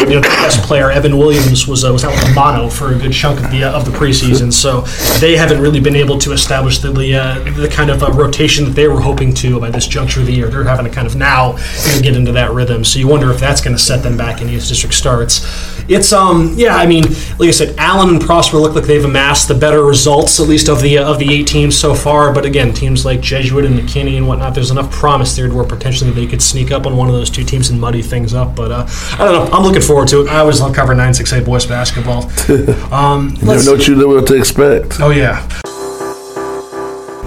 [0.00, 2.94] You know, the best player Evan Williams was uh, was out with the mono for
[2.94, 4.80] a good chunk of the uh, of the preseason, so
[5.20, 8.64] they haven't really been able to establish the the, uh, the kind of uh, rotation
[8.64, 10.48] that they were hoping to by this juncture of the year.
[10.48, 11.56] They're having to kind of now
[12.00, 12.82] get into that rhythm.
[12.82, 15.44] So you wonder if that's going to set them back in youth district starts.
[15.88, 17.04] It's um yeah, I mean,
[17.38, 20.68] like I said, Allen and Prosper look like they've amassed the better results at least
[20.68, 22.32] of the uh, of the eight teams so far.
[22.32, 25.64] But again, teams like Jesuit and McKinney and whatnot, there's enough promise there to where
[25.64, 28.54] potentially they could sneak up on one of those two teams and muddy things up.
[28.54, 28.86] But uh,
[29.18, 29.39] I don't know.
[29.52, 30.28] I'm looking forward to it.
[30.28, 32.30] I always love covering 968 boys basketball.
[32.92, 35.00] Um, Never let's- know what you know what to expect.
[35.00, 35.46] oh yeah.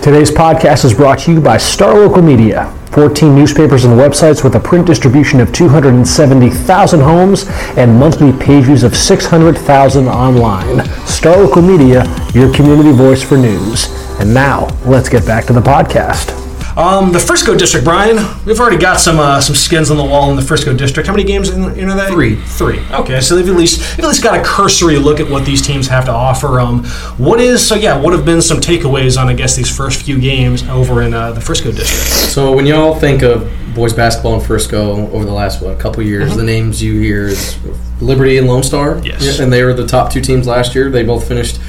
[0.02, 2.70] Today's podcast is brought to you by Star Local Media.
[2.92, 7.46] 14 newspapers and websites with a print distribution of 270,000 homes
[7.78, 10.86] and monthly page views of 600,000 online.
[11.08, 13.88] Star Local Media, your community voice for news.
[14.20, 16.43] And now, let's get back to the podcast.
[16.76, 18.18] Um, the Frisco district, Brian.
[18.46, 21.08] We've already got some uh, some skins on the wall in the Frisco district.
[21.08, 22.08] How many games in, in are they?
[22.08, 22.36] Three.
[22.36, 22.80] Three.
[22.92, 25.62] Okay, so they've at least they've at least got a cursory look at what these
[25.66, 26.60] teams have to offer.
[26.60, 26.84] Um,
[27.18, 27.76] what is so?
[27.76, 31.14] Yeah, what have been some takeaways on I guess these first few games over in
[31.14, 32.32] uh, the Frisco district?
[32.32, 36.36] So when y'all think of boys basketball in Frisco over the last what couple years,
[36.36, 37.58] the names you hear is
[38.02, 39.00] Liberty and Lone Star.
[39.04, 39.40] Yes.
[39.40, 40.90] and they were the top two teams last year.
[40.90, 41.60] They both finished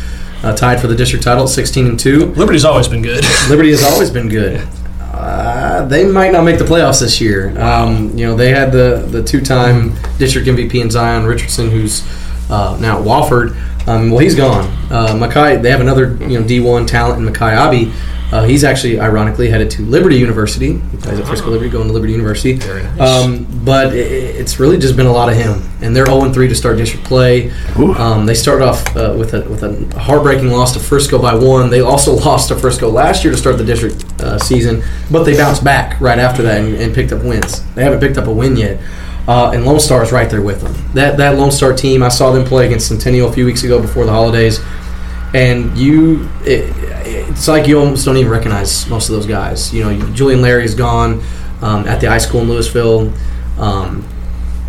[0.43, 2.27] uh, tied for the district title at 16 and two.
[2.37, 3.25] Liberty's always been good.
[3.51, 4.67] Liberty has always been good.
[5.25, 7.59] Uh, they might not make the playoffs this year.
[7.59, 12.03] Um, you know, they had the, the two time district MVP in Zion Richardson, who's
[12.51, 13.57] uh, now at Wofford.
[13.89, 14.67] Um, well, he's gone.
[14.91, 17.91] Uh, Makai, they have another you know D1 talent in Makai Abi.
[18.35, 20.73] Uh, he's actually, ironically, headed to Liberty University.
[20.77, 22.55] He plays at Frisco Liberty, going to Liberty University.
[22.55, 23.01] Very nice.
[23.01, 26.49] Um, but it, it's really just been a lot of him, and they're 0 3
[26.49, 27.53] to start district play.
[27.77, 31.71] Um, they started off uh, with a with a heartbreaking loss to Frisco by one.
[31.71, 35.37] They also lost to Frisco last year to start the district uh, season, but they
[35.37, 37.63] bounced back right after that and, and picked up wins.
[37.75, 38.81] They haven't picked up a win yet.
[39.29, 40.75] Uh, and Lone Star is right there with them.
[40.95, 43.81] That that Lone Star team, I saw them play against Centennial a few weeks ago
[43.81, 44.59] before the holidays,
[45.35, 46.73] and you, it,
[47.05, 49.75] it's like you almost don't even recognize most of those guys.
[49.75, 51.23] You know, Julian Larry is gone
[51.61, 53.13] um, at the high school in Louisville.
[53.59, 54.07] Um,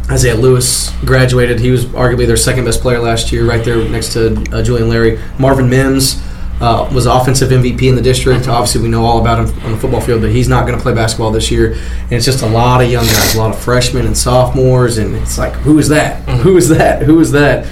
[0.10, 1.60] Isaiah Lewis graduated.
[1.60, 4.90] He was arguably their second best player last year, right there next to uh, Julian
[4.90, 5.20] Larry.
[5.40, 6.22] Marvin Mims
[6.62, 8.48] uh, was offensive MVP in the district.
[8.48, 10.82] Obviously, we know all about him on the football field, but he's not going to
[10.82, 11.74] play basketball this year.
[11.74, 15.16] And it's just a lot of young guys, a lot of freshmen and sophomores, and
[15.16, 16.28] it's like, who is that?
[16.46, 17.02] Who is that?
[17.02, 17.66] Who is that?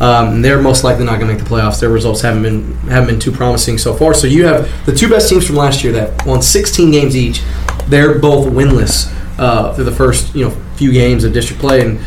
[0.00, 1.80] Um, they're most likely not going to make the playoffs.
[1.80, 4.14] Their results haven't been haven't been too promising so far.
[4.14, 7.42] So you have the two best teams from last year that won 16 games each.
[7.88, 11.98] They're both winless uh, through the first you know few games of district play, and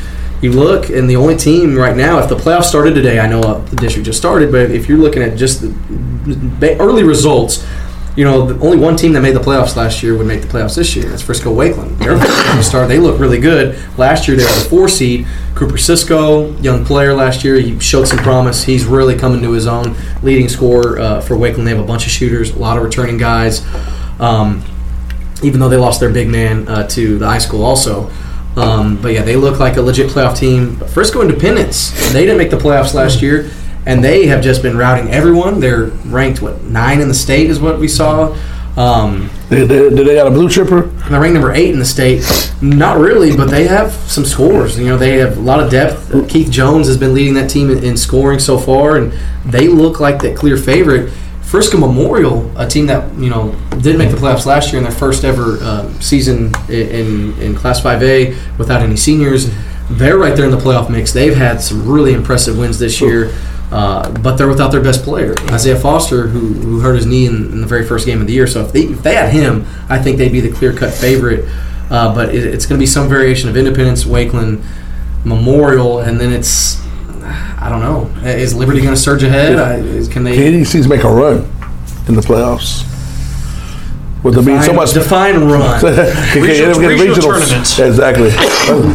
[0.41, 3.41] you look, and the only team right now, if the playoffs started today, I know
[3.41, 7.65] uh, the district just started, but if you're looking at just the early results,
[8.15, 10.47] you know, the only one team that made the playoffs last year would make the
[10.47, 11.05] playoffs this year.
[11.05, 11.97] That's Frisco Wakeland.
[11.97, 12.89] They're start.
[12.89, 13.79] They look really good.
[13.97, 15.25] Last year they were the four seed.
[15.55, 18.63] Cooper Cisco, young player last year, he showed some promise.
[18.63, 19.95] He's really coming to his own.
[20.23, 21.63] Leading scorer uh, for Wakeland.
[21.63, 23.65] They have a bunch of shooters, a lot of returning guys.
[24.19, 24.63] Um,
[25.41, 28.11] even though they lost their big man uh, to the high school also.
[28.55, 30.75] Um, but yeah, they look like a legit playoff team.
[30.75, 33.49] But Frisco Independence, they didn't make the playoffs last year,
[33.85, 35.59] and they have just been routing everyone.
[35.59, 38.35] They're ranked what nine in the state is what we saw.
[38.77, 40.83] Um, They, they, do they got a blue chipper?
[40.83, 42.23] they're ranked number eight in the state.
[42.61, 44.79] Not really, but they have some scores.
[44.79, 46.29] You know, they have a lot of depth.
[46.29, 49.11] Keith Jones has been leading that team in, in scoring so far, and
[49.45, 51.11] they look like that clear favorite.
[51.51, 54.91] Frisco Memorial, a team that you know didn't make the playoffs last year in their
[54.97, 59.51] first ever um, season i- in in Class 5A without any seniors,
[59.89, 61.11] they're right there in the playoff mix.
[61.11, 63.33] They've had some really impressive wins this year.
[63.71, 67.35] Uh, but they're without their best player, Isaiah Foster, who, who hurt his knee in,
[67.53, 68.45] in the very first game of the year.
[68.45, 71.45] So if they, if they had him, I think they'd be the clear cut favorite.
[71.89, 74.61] Uh, but it, it's going to be some variation of Independence, Wakeland,
[75.23, 76.81] Memorial, and then it's
[77.23, 78.09] I don't know.
[78.27, 79.57] Is Liberty going to surge ahead?
[79.59, 81.37] I, uh, is- can they KDC's make a run
[82.07, 82.87] in the playoffs.
[84.23, 85.83] With there being so much define run?
[86.35, 87.79] Regional- Regional- tournaments.
[87.79, 88.29] Exactly.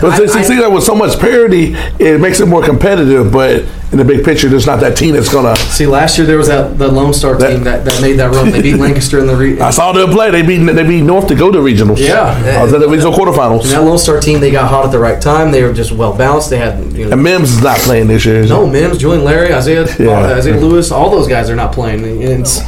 [0.01, 3.33] But see, I- see that with so much parity, it makes it more competitive.
[3.33, 5.57] But in the big picture, there's not that team that's gonna.
[5.57, 8.31] See, last year there was that the Lone Star That- team that, that made that
[8.33, 8.53] run.
[8.53, 10.31] They beat Lancaster in the re- I saw them play.
[10.31, 11.99] They beat they beat North to go to regionals.
[11.99, 12.59] Yeah.
[12.61, 13.63] I was at the regional quarterfinals.
[13.63, 15.51] And that Lone Star team, they got hot at the right time.
[15.51, 16.51] They were just well balanced.
[16.51, 18.47] They had you know, And Mims is not playing this year.
[18.47, 20.21] no Mims, Julian Larry, Isaiah, Yeah.
[20.21, 22.05] uh, Isaiah Lewis, all those guys are not playing.
[22.05, 22.61] And it's,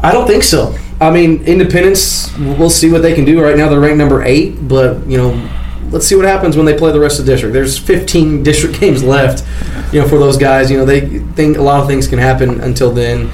[0.00, 0.74] I don't think so.
[1.00, 3.40] I mean, Independence, we'll see what they can do.
[3.42, 5.50] Right now, they're ranked number eight, but you know,
[5.90, 7.52] let's see what happens when they play the rest of the district.
[7.52, 9.44] There's 15 district games left,
[9.92, 10.70] you know, for those guys.
[10.70, 13.30] You know, they think a lot of things can happen until then.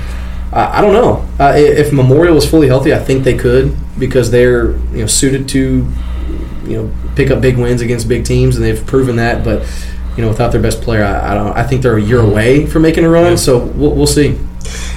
[0.53, 1.27] I I don't know.
[1.43, 5.49] Uh, if Memorial was fully healthy, I think they could because they're you know suited
[5.51, 5.91] to
[6.67, 9.45] you know pick up big wins against big teams, and they've proven that.
[9.45, 9.67] But
[10.17, 11.57] you know, without their best player, I, I don't.
[11.57, 13.37] I think they're a year away from making a run.
[13.37, 14.39] So we'll, we'll see.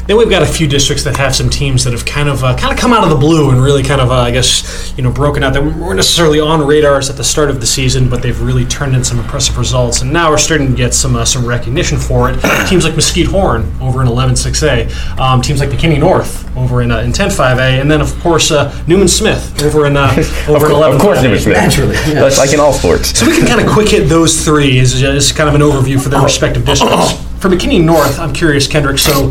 [0.07, 2.55] Then we've got a few districts that have some teams that have kind of uh,
[2.55, 5.03] kind of come out of the blue and really kind of uh, I guess you
[5.03, 8.21] know broken out that weren't necessarily on radars at the start of the season, but
[8.21, 11.25] they've really turned in some impressive results, and now we're starting to get some uh,
[11.25, 12.39] some recognition for it.
[12.69, 16.99] teams like Mesquite Horn over in 11-6A, um, teams like McKinney North over in uh,
[16.99, 20.13] in 10-5A, and then of course uh, Newman Smith over in uh,
[20.47, 21.57] over in 11 Of course, Newman Smith.
[21.57, 22.21] Naturally, yeah.
[22.21, 23.17] That's like in all sports.
[23.17, 26.01] So we can kind of quick hit those three as, as kind of an overview
[26.01, 27.23] for their respective districts.
[27.37, 28.97] For McKinney North, I'm curious, Kendrick.
[28.97, 29.29] So,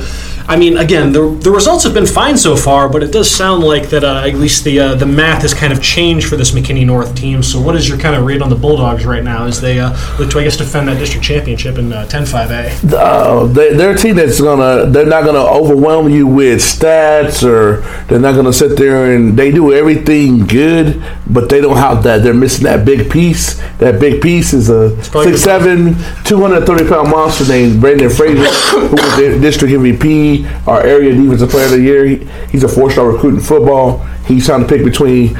[0.49, 3.65] I mean, again, the, the results have been fine so far, but it does sound
[3.65, 6.53] like that uh, at least the uh, the math has kind of changed for this
[6.53, 7.43] McKinney North team.
[7.43, 9.91] So, what is your kind of read on the Bulldogs right now as they uh,
[10.19, 12.93] look to, I guess, defend that district championship in uh, 10-5A?
[12.95, 17.81] uh, they, they're a team that's gonna they're not gonna overwhelm you with stats or
[18.07, 22.23] they're not gonna sit there and they do everything good but they don't have that
[22.23, 27.47] they're missing that big piece that big piece is a six seven 230 pound monster
[27.49, 30.36] named Brandon Frazier who was district MVP
[30.67, 32.17] our area defensive player of the year he,
[32.51, 35.37] he's a four star recruit in football he's trying to pick between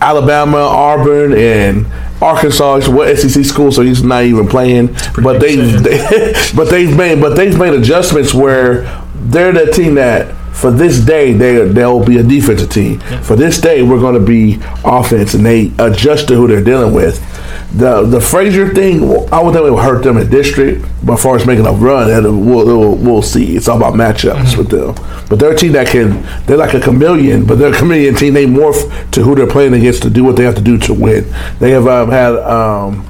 [0.00, 1.86] Alabama, Auburn, and
[2.22, 2.76] Arkansas.
[2.76, 4.96] It's what SEC school, so he's not even playing.
[5.22, 8.82] But they, they, but they've made, but they've made adjustments where
[9.14, 13.00] they're the team that for this day they they'll be a defensive team.
[13.22, 16.94] For this day we're going to be offense, and they adjust to who they're dealing
[16.94, 17.18] with.
[17.74, 21.22] The the Frazier thing, I would think it would hurt them in district, but as
[21.22, 23.56] far as making a run, and we'll, we'll, we'll see.
[23.56, 24.94] It's all about matchups with them.
[25.28, 26.26] But they're a team that can.
[26.46, 28.34] They're like a chameleon, but they're a chameleon team.
[28.34, 30.94] They morph to who they're playing against to do what they have to do to
[30.94, 31.32] win.
[31.60, 32.34] They have um, had.
[32.36, 33.06] Um,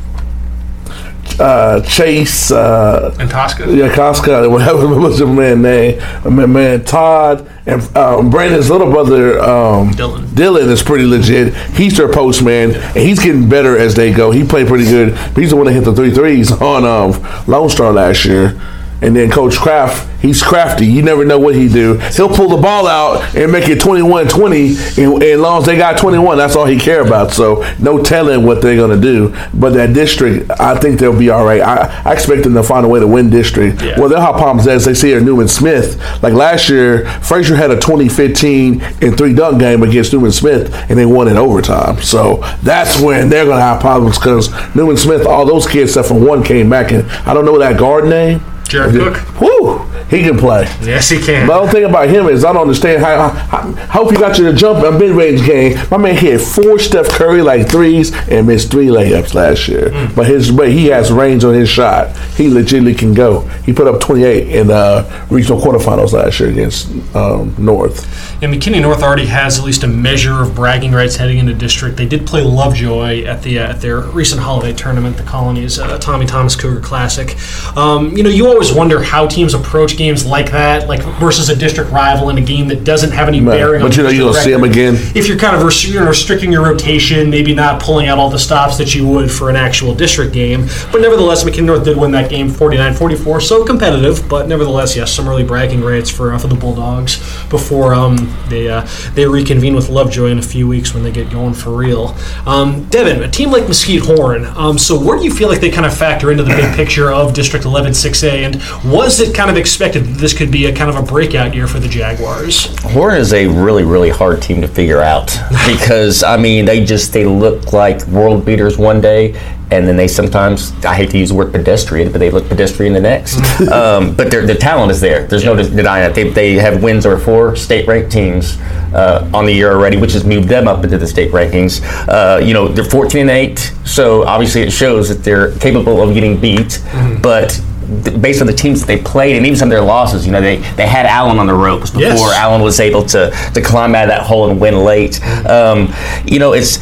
[1.38, 3.66] uh, Chase, uh, And Tosca?
[3.74, 9.38] yeah, Casca, whatever was the man name, my man Todd, and um, Brandon's little brother
[9.40, 10.24] um, Dylan.
[10.28, 11.54] Dylan is pretty legit.
[11.74, 14.30] He's their postman, and he's getting better as they go.
[14.30, 15.16] He played pretty good.
[15.36, 18.60] He's the one that hit the three threes on um, Lone Star last year.
[19.02, 20.86] And then Coach Kraft, he's crafty.
[20.86, 21.98] You never know what he do.
[21.98, 25.76] He'll pull the ball out and make it 21-20, and, and as long as they
[25.76, 27.30] got 21, that's all he care about.
[27.30, 29.34] So no telling what they're going to do.
[29.54, 31.60] But that district, I think they'll be all right.
[31.60, 33.82] I, I expect them to find a way to win district.
[33.82, 33.98] Yeah.
[33.98, 36.00] Well, they'll have problems as they see at Newman Smith.
[36.22, 40.98] Like last year, Frazier had a 2015 and three dunk game against Newman Smith, and
[40.98, 42.00] they won in overtime.
[42.02, 46.08] So that's when they're going to have problems because Newman Smith, all those kids except
[46.08, 48.40] for one came back, and I don't know that guard name.
[48.70, 49.40] Jared Cook?
[49.40, 49.78] Whoo,
[50.08, 50.62] he can play.
[50.82, 51.46] Yes, he can.
[51.46, 53.28] But the only thing about him is I don't understand how.
[53.28, 55.76] how I hope you got you to jump a mid range game.
[55.90, 59.90] My man hit four Steph Curry like threes and missed three layups last year.
[59.90, 60.14] Mm.
[60.14, 62.16] But his but he has range on his shot.
[62.36, 63.40] He legitimately can go.
[63.64, 68.04] He put up 28 in the regional quarterfinals last year against um, North.
[68.42, 71.96] And McKinney North already has at least a measure of bragging rights heading into district.
[71.96, 75.98] They did play Lovejoy at the uh, at their recent holiday tournament, the Colonies uh,
[75.98, 77.36] Tommy Thomas Cougar Classic.
[77.76, 81.56] Um, you know, you always wonder how teams approach games like that, like versus a
[81.56, 83.56] district rival in a game that doesn't have any Right.
[83.58, 83.80] bearing.
[83.82, 84.76] But you know you're gonna see 'em record.
[84.76, 84.98] again.
[85.14, 88.28] If you're kind of res- you know, restricting your rotation, maybe not pulling out all
[88.30, 90.66] the stops that you would for an actual district game.
[90.92, 94.28] But nevertheless, McKinney North did win that game 49-44, so competitive.
[94.28, 97.18] But nevertheless, yes, some early bragging rights for uh, for the Bulldogs
[97.48, 98.82] before um, they uh,
[99.14, 102.14] they reconvene with Lovejoy in a few weeks when they get going for real.
[102.46, 104.46] Um, Devin, a team like Mesquite Horn.
[104.56, 107.10] Um, so where do you feel like they kind of factor into the big picture
[107.10, 108.44] of District 11 6A?
[108.50, 111.54] And was it kind of expected that this could be a kind of a breakout
[111.54, 112.66] year for the Jaguars?
[112.82, 115.26] Horn is a really, really hard team to figure out
[115.66, 119.34] because I mean they just they look like world beaters one day,
[119.70, 122.92] and then they sometimes I hate to use the word pedestrian, but they look pedestrian
[122.92, 123.38] the next.
[123.70, 125.26] um, but their the talent is there.
[125.26, 126.14] There's no denying it.
[126.14, 128.58] They, they have wins over four state ranked teams
[128.92, 131.82] uh, on the year already, which has moved them up into the state rankings.
[132.08, 136.14] Uh, you know they're 14 and eight, so obviously it shows that they're capable of
[136.14, 136.82] getting beat,
[137.22, 137.60] but.
[138.04, 140.32] Th- Based on the teams that they played and even some of their losses, you
[140.32, 142.34] know, they, they had Allen on the ropes before Yes.
[142.36, 145.22] Allen was able to, to climb out of that hole and win late.
[145.46, 145.92] Um,
[146.24, 146.78] you know, it's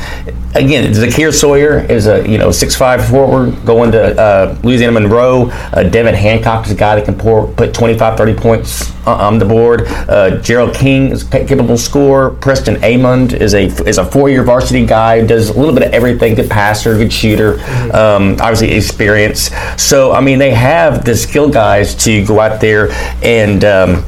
[0.55, 5.51] again Zakir Sawyer is a you know six five forward going to uh, Louisiana Monroe.
[5.51, 9.45] Uh, Devin Hancock is a guy that can pour, put 25, 30 points on- the
[9.45, 9.83] board.
[9.87, 12.31] Uh, Gerald King is a capable scorer.
[12.31, 15.25] Preston Amond is a is a four year varsity guy.
[15.25, 16.35] Does a little bit of everything.
[16.35, 17.61] Good passer, good shooter.
[17.95, 19.51] Um, obviously experience.
[19.77, 22.91] So I mean they have the skill guys to go out there
[23.23, 23.65] and.
[23.65, 24.05] Um,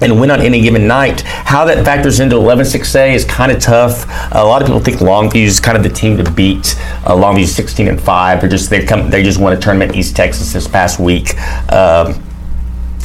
[0.00, 1.22] and win on any given night.
[1.22, 4.04] How that factors into 11-6A is kind of tough.
[4.32, 6.76] A lot of people think Longview is kind of the team to beat.
[7.04, 8.40] Uh, Longview's 16 and five.
[8.40, 11.38] They're just they come they just won a tournament in East Texas this past week.
[11.72, 12.22] Um,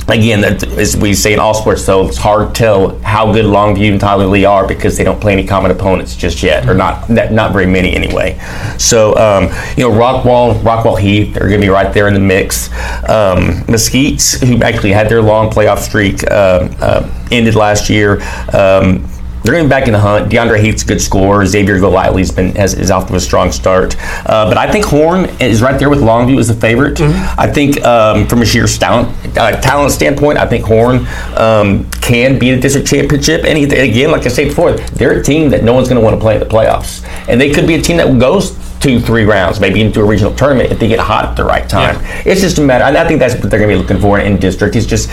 [0.07, 3.91] Again, as we say in all sports, so it's hard to tell how good Longview
[3.91, 7.09] and Tyler Lee are because they don't play any common opponents just yet, or not
[7.09, 8.37] not, very many anyway.
[8.77, 9.43] So, um,
[9.77, 12.69] you know, Rockwall, Rockwall Heath are going to be right there in the mix.
[13.07, 18.21] Um, Mesquite, who actually had their long playoff streak, uh, uh, ended last year.
[18.53, 19.07] Um,
[19.43, 20.32] they're going back in the hunt.
[20.32, 21.45] DeAndre Heath's a good scorer.
[21.45, 23.95] Xavier Golightly's been has, is off to a strong start.
[24.25, 27.01] Uh, but I think Horn is right there with Longview as the favorite.
[27.01, 32.38] I think um, from a sheer talent uh, talent standpoint, I think Horn um, can
[32.38, 33.43] be the district championship.
[33.45, 36.04] And he, again, like I said before, they're a team that no one's going to
[36.04, 39.00] want to play in the playoffs, and they could be a team that goes two,
[39.00, 41.98] three rounds, maybe into a regional tournament if they get hot at the right time.
[42.26, 42.84] It's just a matter.
[42.84, 44.76] I I think that's what they're going to be looking for in district.
[44.76, 45.10] Is just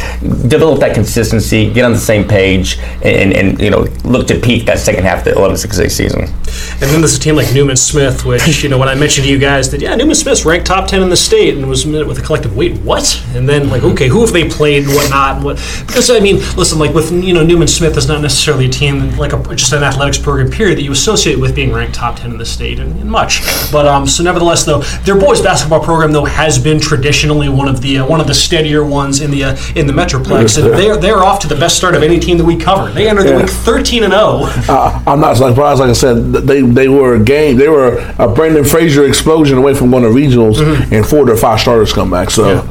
[0.48, 4.66] develop that consistency, get on the same page, and, and you know look to peak
[4.66, 6.22] that second half of the 11-6A season.
[6.80, 9.30] And then there's a team like Newman Smith, which, you know, when I mentioned to
[9.30, 12.06] you guys that, yeah, Newman Smith's ranked top 10 in the state and was met
[12.06, 13.22] with a collective, wait, what?
[13.34, 13.92] And then, like, mm-hmm.
[13.92, 15.36] okay, who have they played and whatnot?
[15.36, 15.56] And what?
[15.86, 19.16] Because, I mean, listen, like, with, you know, Newman Smith is not necessarily a team,
[19.18, 22.30] like, a, just an athletics program, period, that you associate with being ranked top 10
[22.30, 23.40] in the state and, and much.
[23.70, 27.80] But, um, so nevertheless, though, their boys basketball program, though, has been traditionally one of
[27.80, 30.56] the, uh, one of the steadier ones in the, uh, in the Metroplex.
[30.62, 32.90] And they're, they're off to the best start of any team that we cover.
[32.90, 34.20] They entered the week 13 and 0.
[34.68, 35.80] Uh, I'm not surprised.
[35.80, 37.56] Like I said, they they were a game.
[37.56, 40.58] They were a Brandon Frazier explosion away from going to regionals,
[40.92, 42.30] and four of their five starters come back.
[42.30, 42.62] So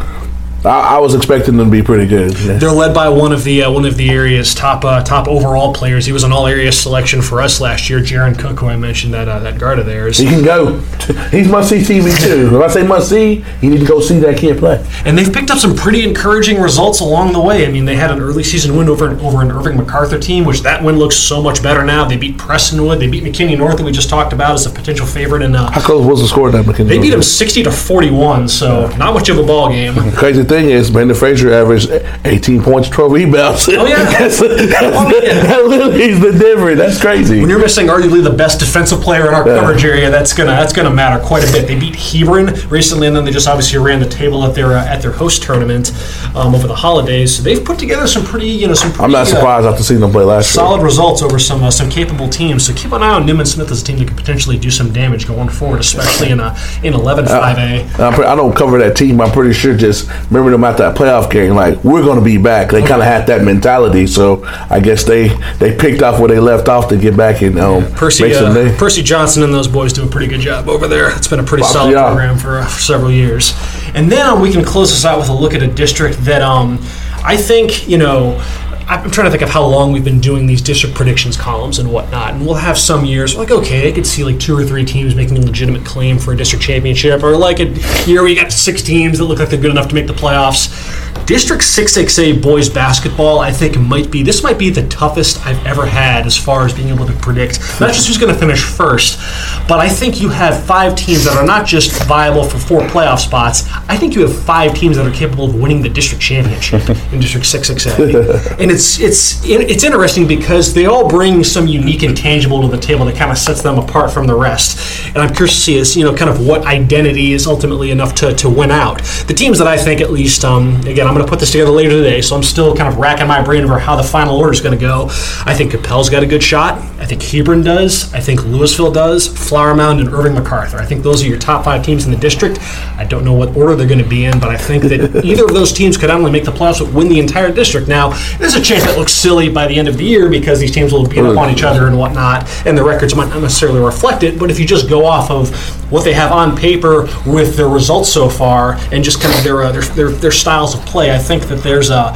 [0.65, 2.37] I, I was expecting them to be pretty good.
[2.39, 2.57] Yeah.
[2.57, 5.73] They're led by one of the uh, one of the area's top uh, top overall
[5.73, 6.05] players.
[6.05, 7.99] He was an all area selection for us last year.
[7.99, 10.17] Jaron Cook, who I mentioned that uh, that guard of theirs.
[10.17, 10.79] He can go.
[11.31, 12.55] He's must see TV too.
[12.57, 14.83] If I say must see, you need to go see that kid play.
[15.05, 17.65] And they've picked up some pretty encouraging results along the way.
[17.65, 20.61] I mean, they had an early season win over over an Irving MacArthur team, which
[20.61, 22.05] that win looks so much better now.
[22.05, 22.97] They beat Prestonwood.
[22.99, 25.43] They beat McKinney North, that we just talked about as a potential favorite.
[25.43, 26.87] And uh, How close was the score that McKinney?
[26.87, 28.47] they beat them sixty to forty one.
[28.47, 29.93] So not much of a ball game.
[30.13, 31.89] Crazy thing is, Brandon Frazier averaged
[32.25, 33.67] 18 points, 12 rebounds.
[33.69, 34.03] Oh, yeah.
[34.19, 35.41] that's, that's, Oh, yeah.
[35.43, 36.77] that literally is the difference.
[36.79, 37.39] That's crazy.
[37.39, 40.73] When you're missing arguably the best defensive player in our coverage area, that's gonna that's
[40.73, 41.67] gonna matter quite a bit.
[41.67, 44.85] They beat Hebron recently, and then they just obviously ran the table at their uh,
[44.85, 45.91] at their host tournament
[46.35, 47.35] um, over the holidays.
[47.37, 48.91] So they've put together some pretty you know some.
[48.91, 51.71] Pretty, I'm not uh, surprised after seeing them play last solid results over some uh,
[51.71, 52.65] some capable teams.
[52.65, 54.91] So keep an eye on Newman Smith as a team that could potentially do some
[54.93, 57.97] damage going forward, especially in a in 11 5A.
[57.97, 58.05] year.
[58.05, 59.19] I'm pre- I don't cover that team.
[59.21, 61.55] I'm pretty sure just remember them at that playoff game.
[61.55, 62.71] Like we're going to be back.
[62.71, 64.07] They kind of had that mentality.
[64.07, 65.29] So I guess they
[65.59, 68.77] they picked off where they left off to get back and um, Percy uh.
[68.77, 71.15] Percy Johnson and those boys do a pretty good job over there.
[71.15, 72.07] It's been a pretty solid y'all.
[72.07, 73.53] program for, uh, for several years.
[73.93, 76.41] And then um, we can close this out with a look at a district that
[76.41, 76.79] um,
[77.23, 78.43] I think you know.
[78.89, 81.91] I'm trying to think of how long we've been doing these district predictions columns and
[81.91, 82.35] whatnot.
[82.35, 85.13] And we'll have some years like, okay, I could see like two or three teams
[85.13, 87.65] making a legitimate claim for a district championship, or like a
[88.05, 91.06] year you got six teams that look like they're good enough to make the playoffs.
[91.25, 95.85] District 6XA boys basketball, I think, might be this might be the toughest I've ever
[95.85, 99.19] had as far as being able to predict not just who's going to finish first,
[99.67, 103.19] but I think you have five teams that are not just viable for four playoff
[103.19, 103.67] spots.
[103.87, 107.19] I think you have five teams that are capable of winning the district championship in
[107.19, 112.67] District 6XA, and it's it's it's interesting because they all bring some unique intangible to
[112.67, 115.07] the table that kind of sets them apart from the rest.
[115.07, 118.15] And I'm curious to see is you know kind of what identity is ultimately enough
[118.15, 119.01] to, to win out.
[119.27, 121.71] The teams that I think at least um, again I'm going to put this together
[121.71, 124.53] later today, so I'm still kind of racking my brain over how the final order
[124.53, 125.07] is going to go.
[125.45, 126.79] I think Coppell's got a good shot.
[126.99, 128.13] I think Hebron does.
[128.13, 129.27] I think Lewisville does.
[129.27, 130.77] Flower Mound and Irving MacArthur.
[130.77, 132.59] I think those are your top five teams in the district.
[132.97, 135.45] I don't know what order they're going to be in, but I think that either
[135.45, 137.87] of those teams could not only make the playoffs but win the entire district.
[137.87, 140.71] Now, there's a chance that looks silly by the end of the year because these
[140.71, 143.79] teams will beat up on each other and whatnot, and the records might not necessarily
[143.79, 144.39] reflect it.
[144.39, 148.11] But if you just go off of what they have on paper with their results
[148.11, 151.17] so far and just kind of their uh, their, their their styles of play, I
[151.17, 152.15] think that there's a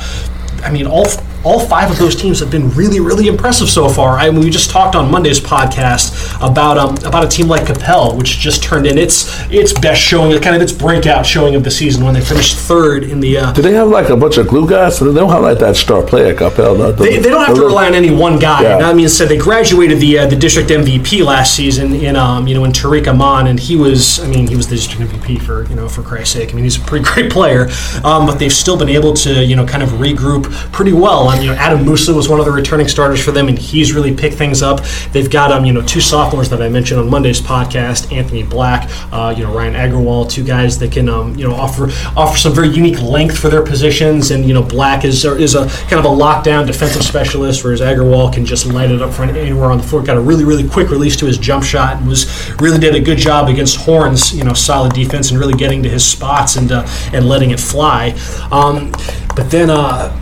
[0.63, 1.05] I mean, all
[1.43, 4.17] all five of those teams have been really, really impressive so far.
[4.17, 8.17] I mean, we just talked on Monday's podcast about um, about a team like Coppell,
[8.17, 11.71] which just turned in its its best showing, kind of its breakout showing of the
[11.71, 13.37] season when they finished third in the.
[13.37, 14.99] Uh, Do they have like a bunch of glue guys?
[14.99, 16.77] They don't have like that star player, Coppell.
[16.77, 16.91] no?
[16.91, 18.61] they, they don't have to rely on any one guy.
[18.63, 18.77] Yeah.
[18.77, 22.53] I mean, said they graduated the uh, the district MVP last season in um, you
[22.53, 25.65] know in Tariq Aman, and he was I mean he was the district MVP for
[25.65, 26.51] you know for Christ's sake.
[26.51, 27.67] I mean he's a pretty great player,
[28.03, 31.30] um, but they've still been able to you know kind of regroup pretty well.
[31.39, 34.13] You know Adam Musa was one of the returning starters for them, and he's really
[34.13, 34.81] picked things up.
[35.11, 38.89] They've got um you know two sophomores that I mentioned on Monday's podcast, Anthony Black,
[39.11, 42.53] uh, you know Ryan Agarwal, two guys that can um you know offer offer some
[42.53, 46.05] very unique length for their positions, and you know Black is is a kind of
[46.05, 49.83] a lockdown defensive specialist, whereas Agarwal can just light it up front anywhere on the
[49.83, 50.01] floor.
[50.01, 52.99] Got a really really quick release to his jump shot, and was really did a
[52.99, 54.33] good job against Horns.
[54.33, 57.59] You know solid defense and really getting to his spots and uh, and letting it
[57.59, 58.15] fly.
[58.51, 58.91] Um,
[59.35, 59.69] but then.
[59.69, 60.17] Uh,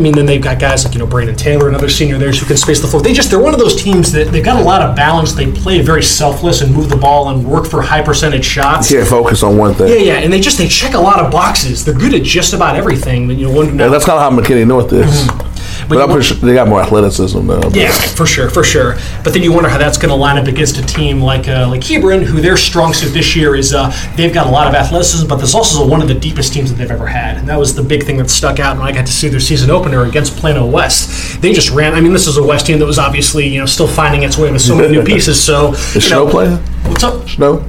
[0.00, 2.46] I mean, then they've got guys like you know Brandon Taylor, another senior there, who
[2.46, 3.02] can space the floor.
[3.02, 5.32] They just they're one of those teams that they've got a lot of balance.
[5.34, 8.88] They play very selfless and move the ball and work for high percentage shots.
[8.90, 9.88] Can't focus on one thing.
[9.88, 11.84] Yeah, yeah, and they just they check a lot of boxes.
[11.84, 13.26] They're good at just about everything.
[13.26, 15.04] But you know, one, Yeah, that's kind of how McKinney North is.
[15.04, 15.49] Mm-hmm.
[15.90, 17.60] But, you I'm pretty sure they got more athleticism now.
[17.60, 18.96] but- Yeah, for sure, for sure.
[19.24, 21.68] But then you wonder how that's going to line up against a team like uh,
[21.68, 24.74] like Hebron, who their strong suit this year is uh, they've got a lot of
[24.74, 27.48] athleticism, but this also is one of the deepest teams that they've ever had, and
[27.48, 29.68] that was the big thing that stuck out when I got to see their season
[29.70, 31.40] opener against Plano West.
[31.42, 31.94] They just ran.
[31.94, 34.38] I mean, this is a West team that was obviously you know still finding its
[34.38, 35.42] way with so many new pieces.
[35.42, 36.56] So Is Snow know, playing?
[36.88, 37.28] What's up?
[37.28, 37.64] Snow?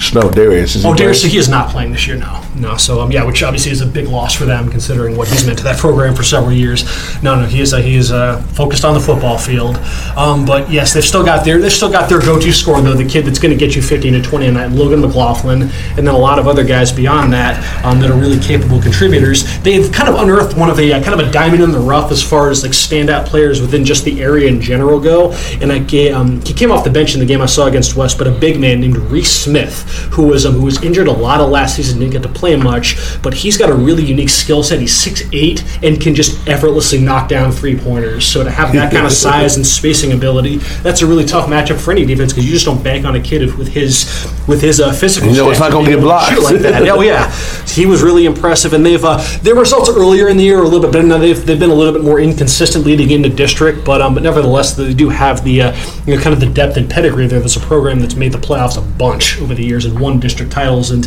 [0.00, 0.74] Snow, Darius.
[0.74, 0.94] Is Oh?
[0.94, 2.16] Darius, he is not playing this year.
[2.16, 2.76] No, no.
[2.76, 5.58] So um, yeah, which obviously is a big loss for them, considering what he's meant
[5.58, 6.84] to that program for several years.
[7.22, 9.76] No, no, he is uh, he is uh, focused on the football field.
[10.16, 13.08] Um, but yes, they've still got their they've still got their go-to scorer though, the
[13.08, 16.08] kid that's going to get you 15 to 20 a night, Logan McLaughlin, and then
[16.08, 19.44] a lot of other guys beyond that um, that are really capable contributors.
[19.60, 22.10] They've kind of unearthed one of the uh, kind of a diamond in the rough
[22.10, 25.32] as far as like standout players within just the area in general go.
[25.60, 25.80] And I
[26.10, 28.32] um, he came off the bench in the game I saw against West, but a
[28.32, 29.82] big man named Reese Smith,
[30.12, 32.39] who was um, who was injured a lot of last season, didn't get to play
[32.42, 34.80] much, but he's got a really unique skill set.
[34.80, 38.26] He's 6'8 and can just effortlessly knock down three pointers.
[38.26, 41.80] So to have that kind of size and spacing ability, that's a really tough matchup
[41.80, 44.04] for any defense because you just don't bank on a kid with his
[44.46, 45.30] with his uh, physical.
[45.30, 46.40] You know it's not gonna be get blocked.
[46.42, 46.82] like that.
[46.88, 47.30] Oh yeah.
[47.66, 50.68] he was really impressive, and they've uh, their results earlier in the year are a
[50.68, 51.06] little bit better.
[51.06, 54.22] Now they've, they've been a little bit more inconsistent leading into district, but um, but
[54.22, 55.76] nevertheless they do have the uh,
[56.06, 57.40] you know kind of the depth and pedigree there.
[57.40, 60.52] There's a program that's made the playoffs a bunch over the years and won district
[60.52, 61.04] titles, and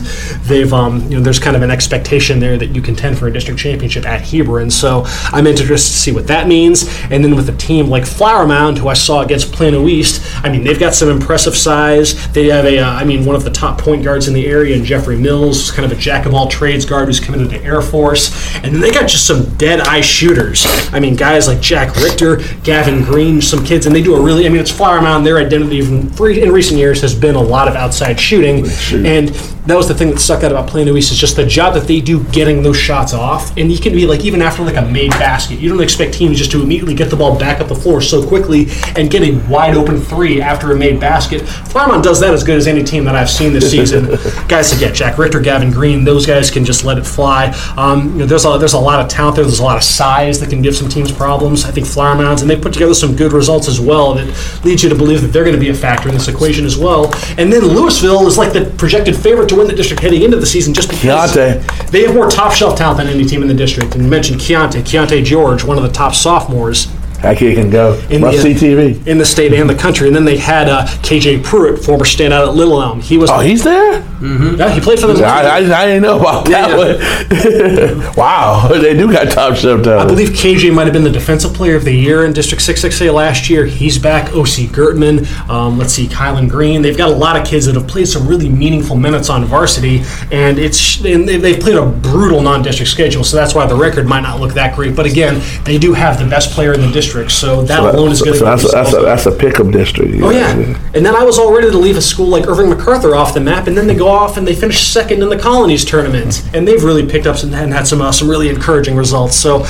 [0.48, 3.34] they've um, you know there's kind of an expectation there that you contend for a
[3.34, 4.70] district championship at Hebron.
[4.70, 6.88] So I'm interested to see what that means.
[7.10, 10.52] And then with a team like Flower Mound, who I saw against Plano East, I
[10.52, 12.32] mean they've got some impressive size.
[12.34, 14.76] They have a uh, I mean one of the top point guards in the area,
[14.76, 17.64] and Jeffrey Mills, kind of a jack of all trades guard who's committed to the
[17.64, 20.66] Air Force, and then they got just some dead eye shooters.
[20.92, 24.46] I mean guys like Jack Richter, Gavin Green, some kids, and they do a really
[24.46, 25.26] I mean it's Flower Mound.
[25.26, 28.66] Their identity in recent years has been a lot of outside shooting,
[29.06, 29.30] and
[29.66, 31.88] that was the thing that stuck out about Plano East is just the job that
[31.88, 33.56] they do getting those shots off.
[33.58, 36.38] And you can be like even after like a made basket, you don't expect teams
[36.38, 39.32] just to immediately get the ball back up the floor so quickly and get a
[39.48, 41.42] wide open three after a made basket.
[41.42, 44.06] Flower does that as good as any team that I've seen this season.
[44.48, 47.48] guys yeah, Jack Richter, Gavin Green, those guys can just let it fly.
[47.78, 49.46] Um, you know, there's a there's a lot of talent there.
[49.46, 51.66] There's a lot of size that can give some teams problems.
[51.66, 54.84] I think Flower Mounds and they put together some good results as well that leads
[54.84, 57.06] you to believe that they're going to be a factor in this equation as well.
[57.38, 60.46] And then Lewisville is like the projected favorite to win the district heading into the
[60.46, 61.90] season just because Keyonte.
[61.92, 63.94] they have more top shelf talent than any team in the district.
[63.96, 66.93] And you mentioned Keyonte, Keyonte George, one of the top sophomores
[67.24, 67.94] That kid can go.
[68.10, 69.08] in Must see the, TV.
[69.08, 70.08] in the state and the country.
[70.08, 73.00] And then they had uh, KJ Pruitt, former standout at Little Elm.
[73.00, 74.02] He was Oh, he's there?
[74.22, 75.18] yeah, he played for them.
[75.24, 78.14] I, I, I didn't know about that one.
[78.18, 81.76] wow, they do got top shelf I believe KJ might have been the defensive player
[81.76, 83.66] of the year in District 6XA last year.
[83.66, 84.34] He's back.
[84.34, 85.26] OC Gertman.
[85.50, 86.82] Um, let's see, Kylan Green.
[86.82, 90.04] They've got a lot of kids that have played some really meaningful minutes on varsity,
[90.32, 94.22] and it's and they've played a brutal non-district schedule, so that's why the record might
[94.22, 94.96] not look that great.
[94.96, 98.20] But again, they do have the best player in the district, so that alone is
[98.20, 100.22] So- going to so that's, a, that's, a, that's a pick-up district.
[100.22, 100.52] Oh yeah,
[100.94, 103.40] and then I was all ready to leave a school like Irving MacArthur off the
[103.40, 106.68] map, and then they go off and they finish second in the Colonies tournament, and
[106.68, 109.36] they've really picked up some, and had some uh, some really encouraging results.
[109.36, 109.66] So.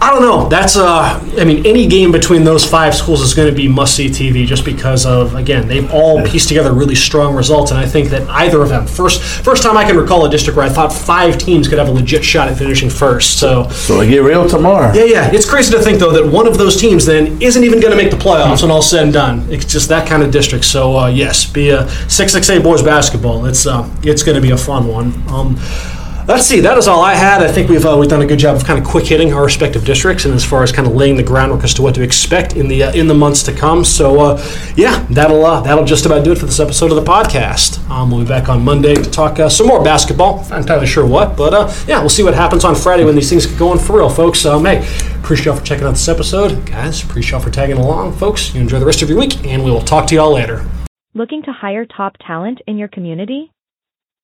[0.00, 0.48] I don't know.
[0.48, 4.08] That's uh, I mean, any game between those five schools is going to be must-see
[4.08, 8.10] TV, just because of again they've all pieced together really strong results, and I think
[8.10, 10.92] that either of them first first time I can recall a district where I thought
[10.92, 13.38] five teams could have a legit shot at finishing first.
[13.38, 14.92] So So get real tomorrow.
[14.94, 15.30] yeah, yeah.
[15.32, 17.96] It's crazy to think though that one of those teams then isn't even going to
[17.96, 19.46] make the playoffs when all said and done.
[19.50, 20.64] It's just that kind of district.
[20.64, 23.46] So uh, yes, be a six six eight boys basketball.
[23.46, 25.12] It's uh, it's going to be a fun one.
[25.28, 25.56] Um,
[26.26, 26.60] Let's see.
[26.60, 27.42] That is all I had.
[27.42, 29.44] I think we've uh, we've done a good job of kind of quick hitting our
[29.44, 32.02] respective districts, and as far as kind of laying the groundwork as to what to
[32.02, 33.84] expect in the uh, in the months to come.
[33.84, 37.04] So, uh, yeah, that'll uh, that'll just about do it for this episode of the
[37.04, 37.86] podcast.
[37.90, 40.38] Um, we'll be back on Monday to talk uh, some more basketball.
[40.48, 43.28] Not entirely sure what, but uh, yeah, we'll see what happens on Friday when these
[43.28, 44.46] things get going for real, folks.
[44.46, 44.78] Um, hey,
[45.18, 47.04] appreciate y'all for checking out this episode, guys.
[47.04, 48.54] Appreciate y'all for tagging along, folks.
[48.54, 50.64] You enjoy the rest of your week, and we will talk to y'all later.
[51.12, 53.53] Looking to hire top talent in your community?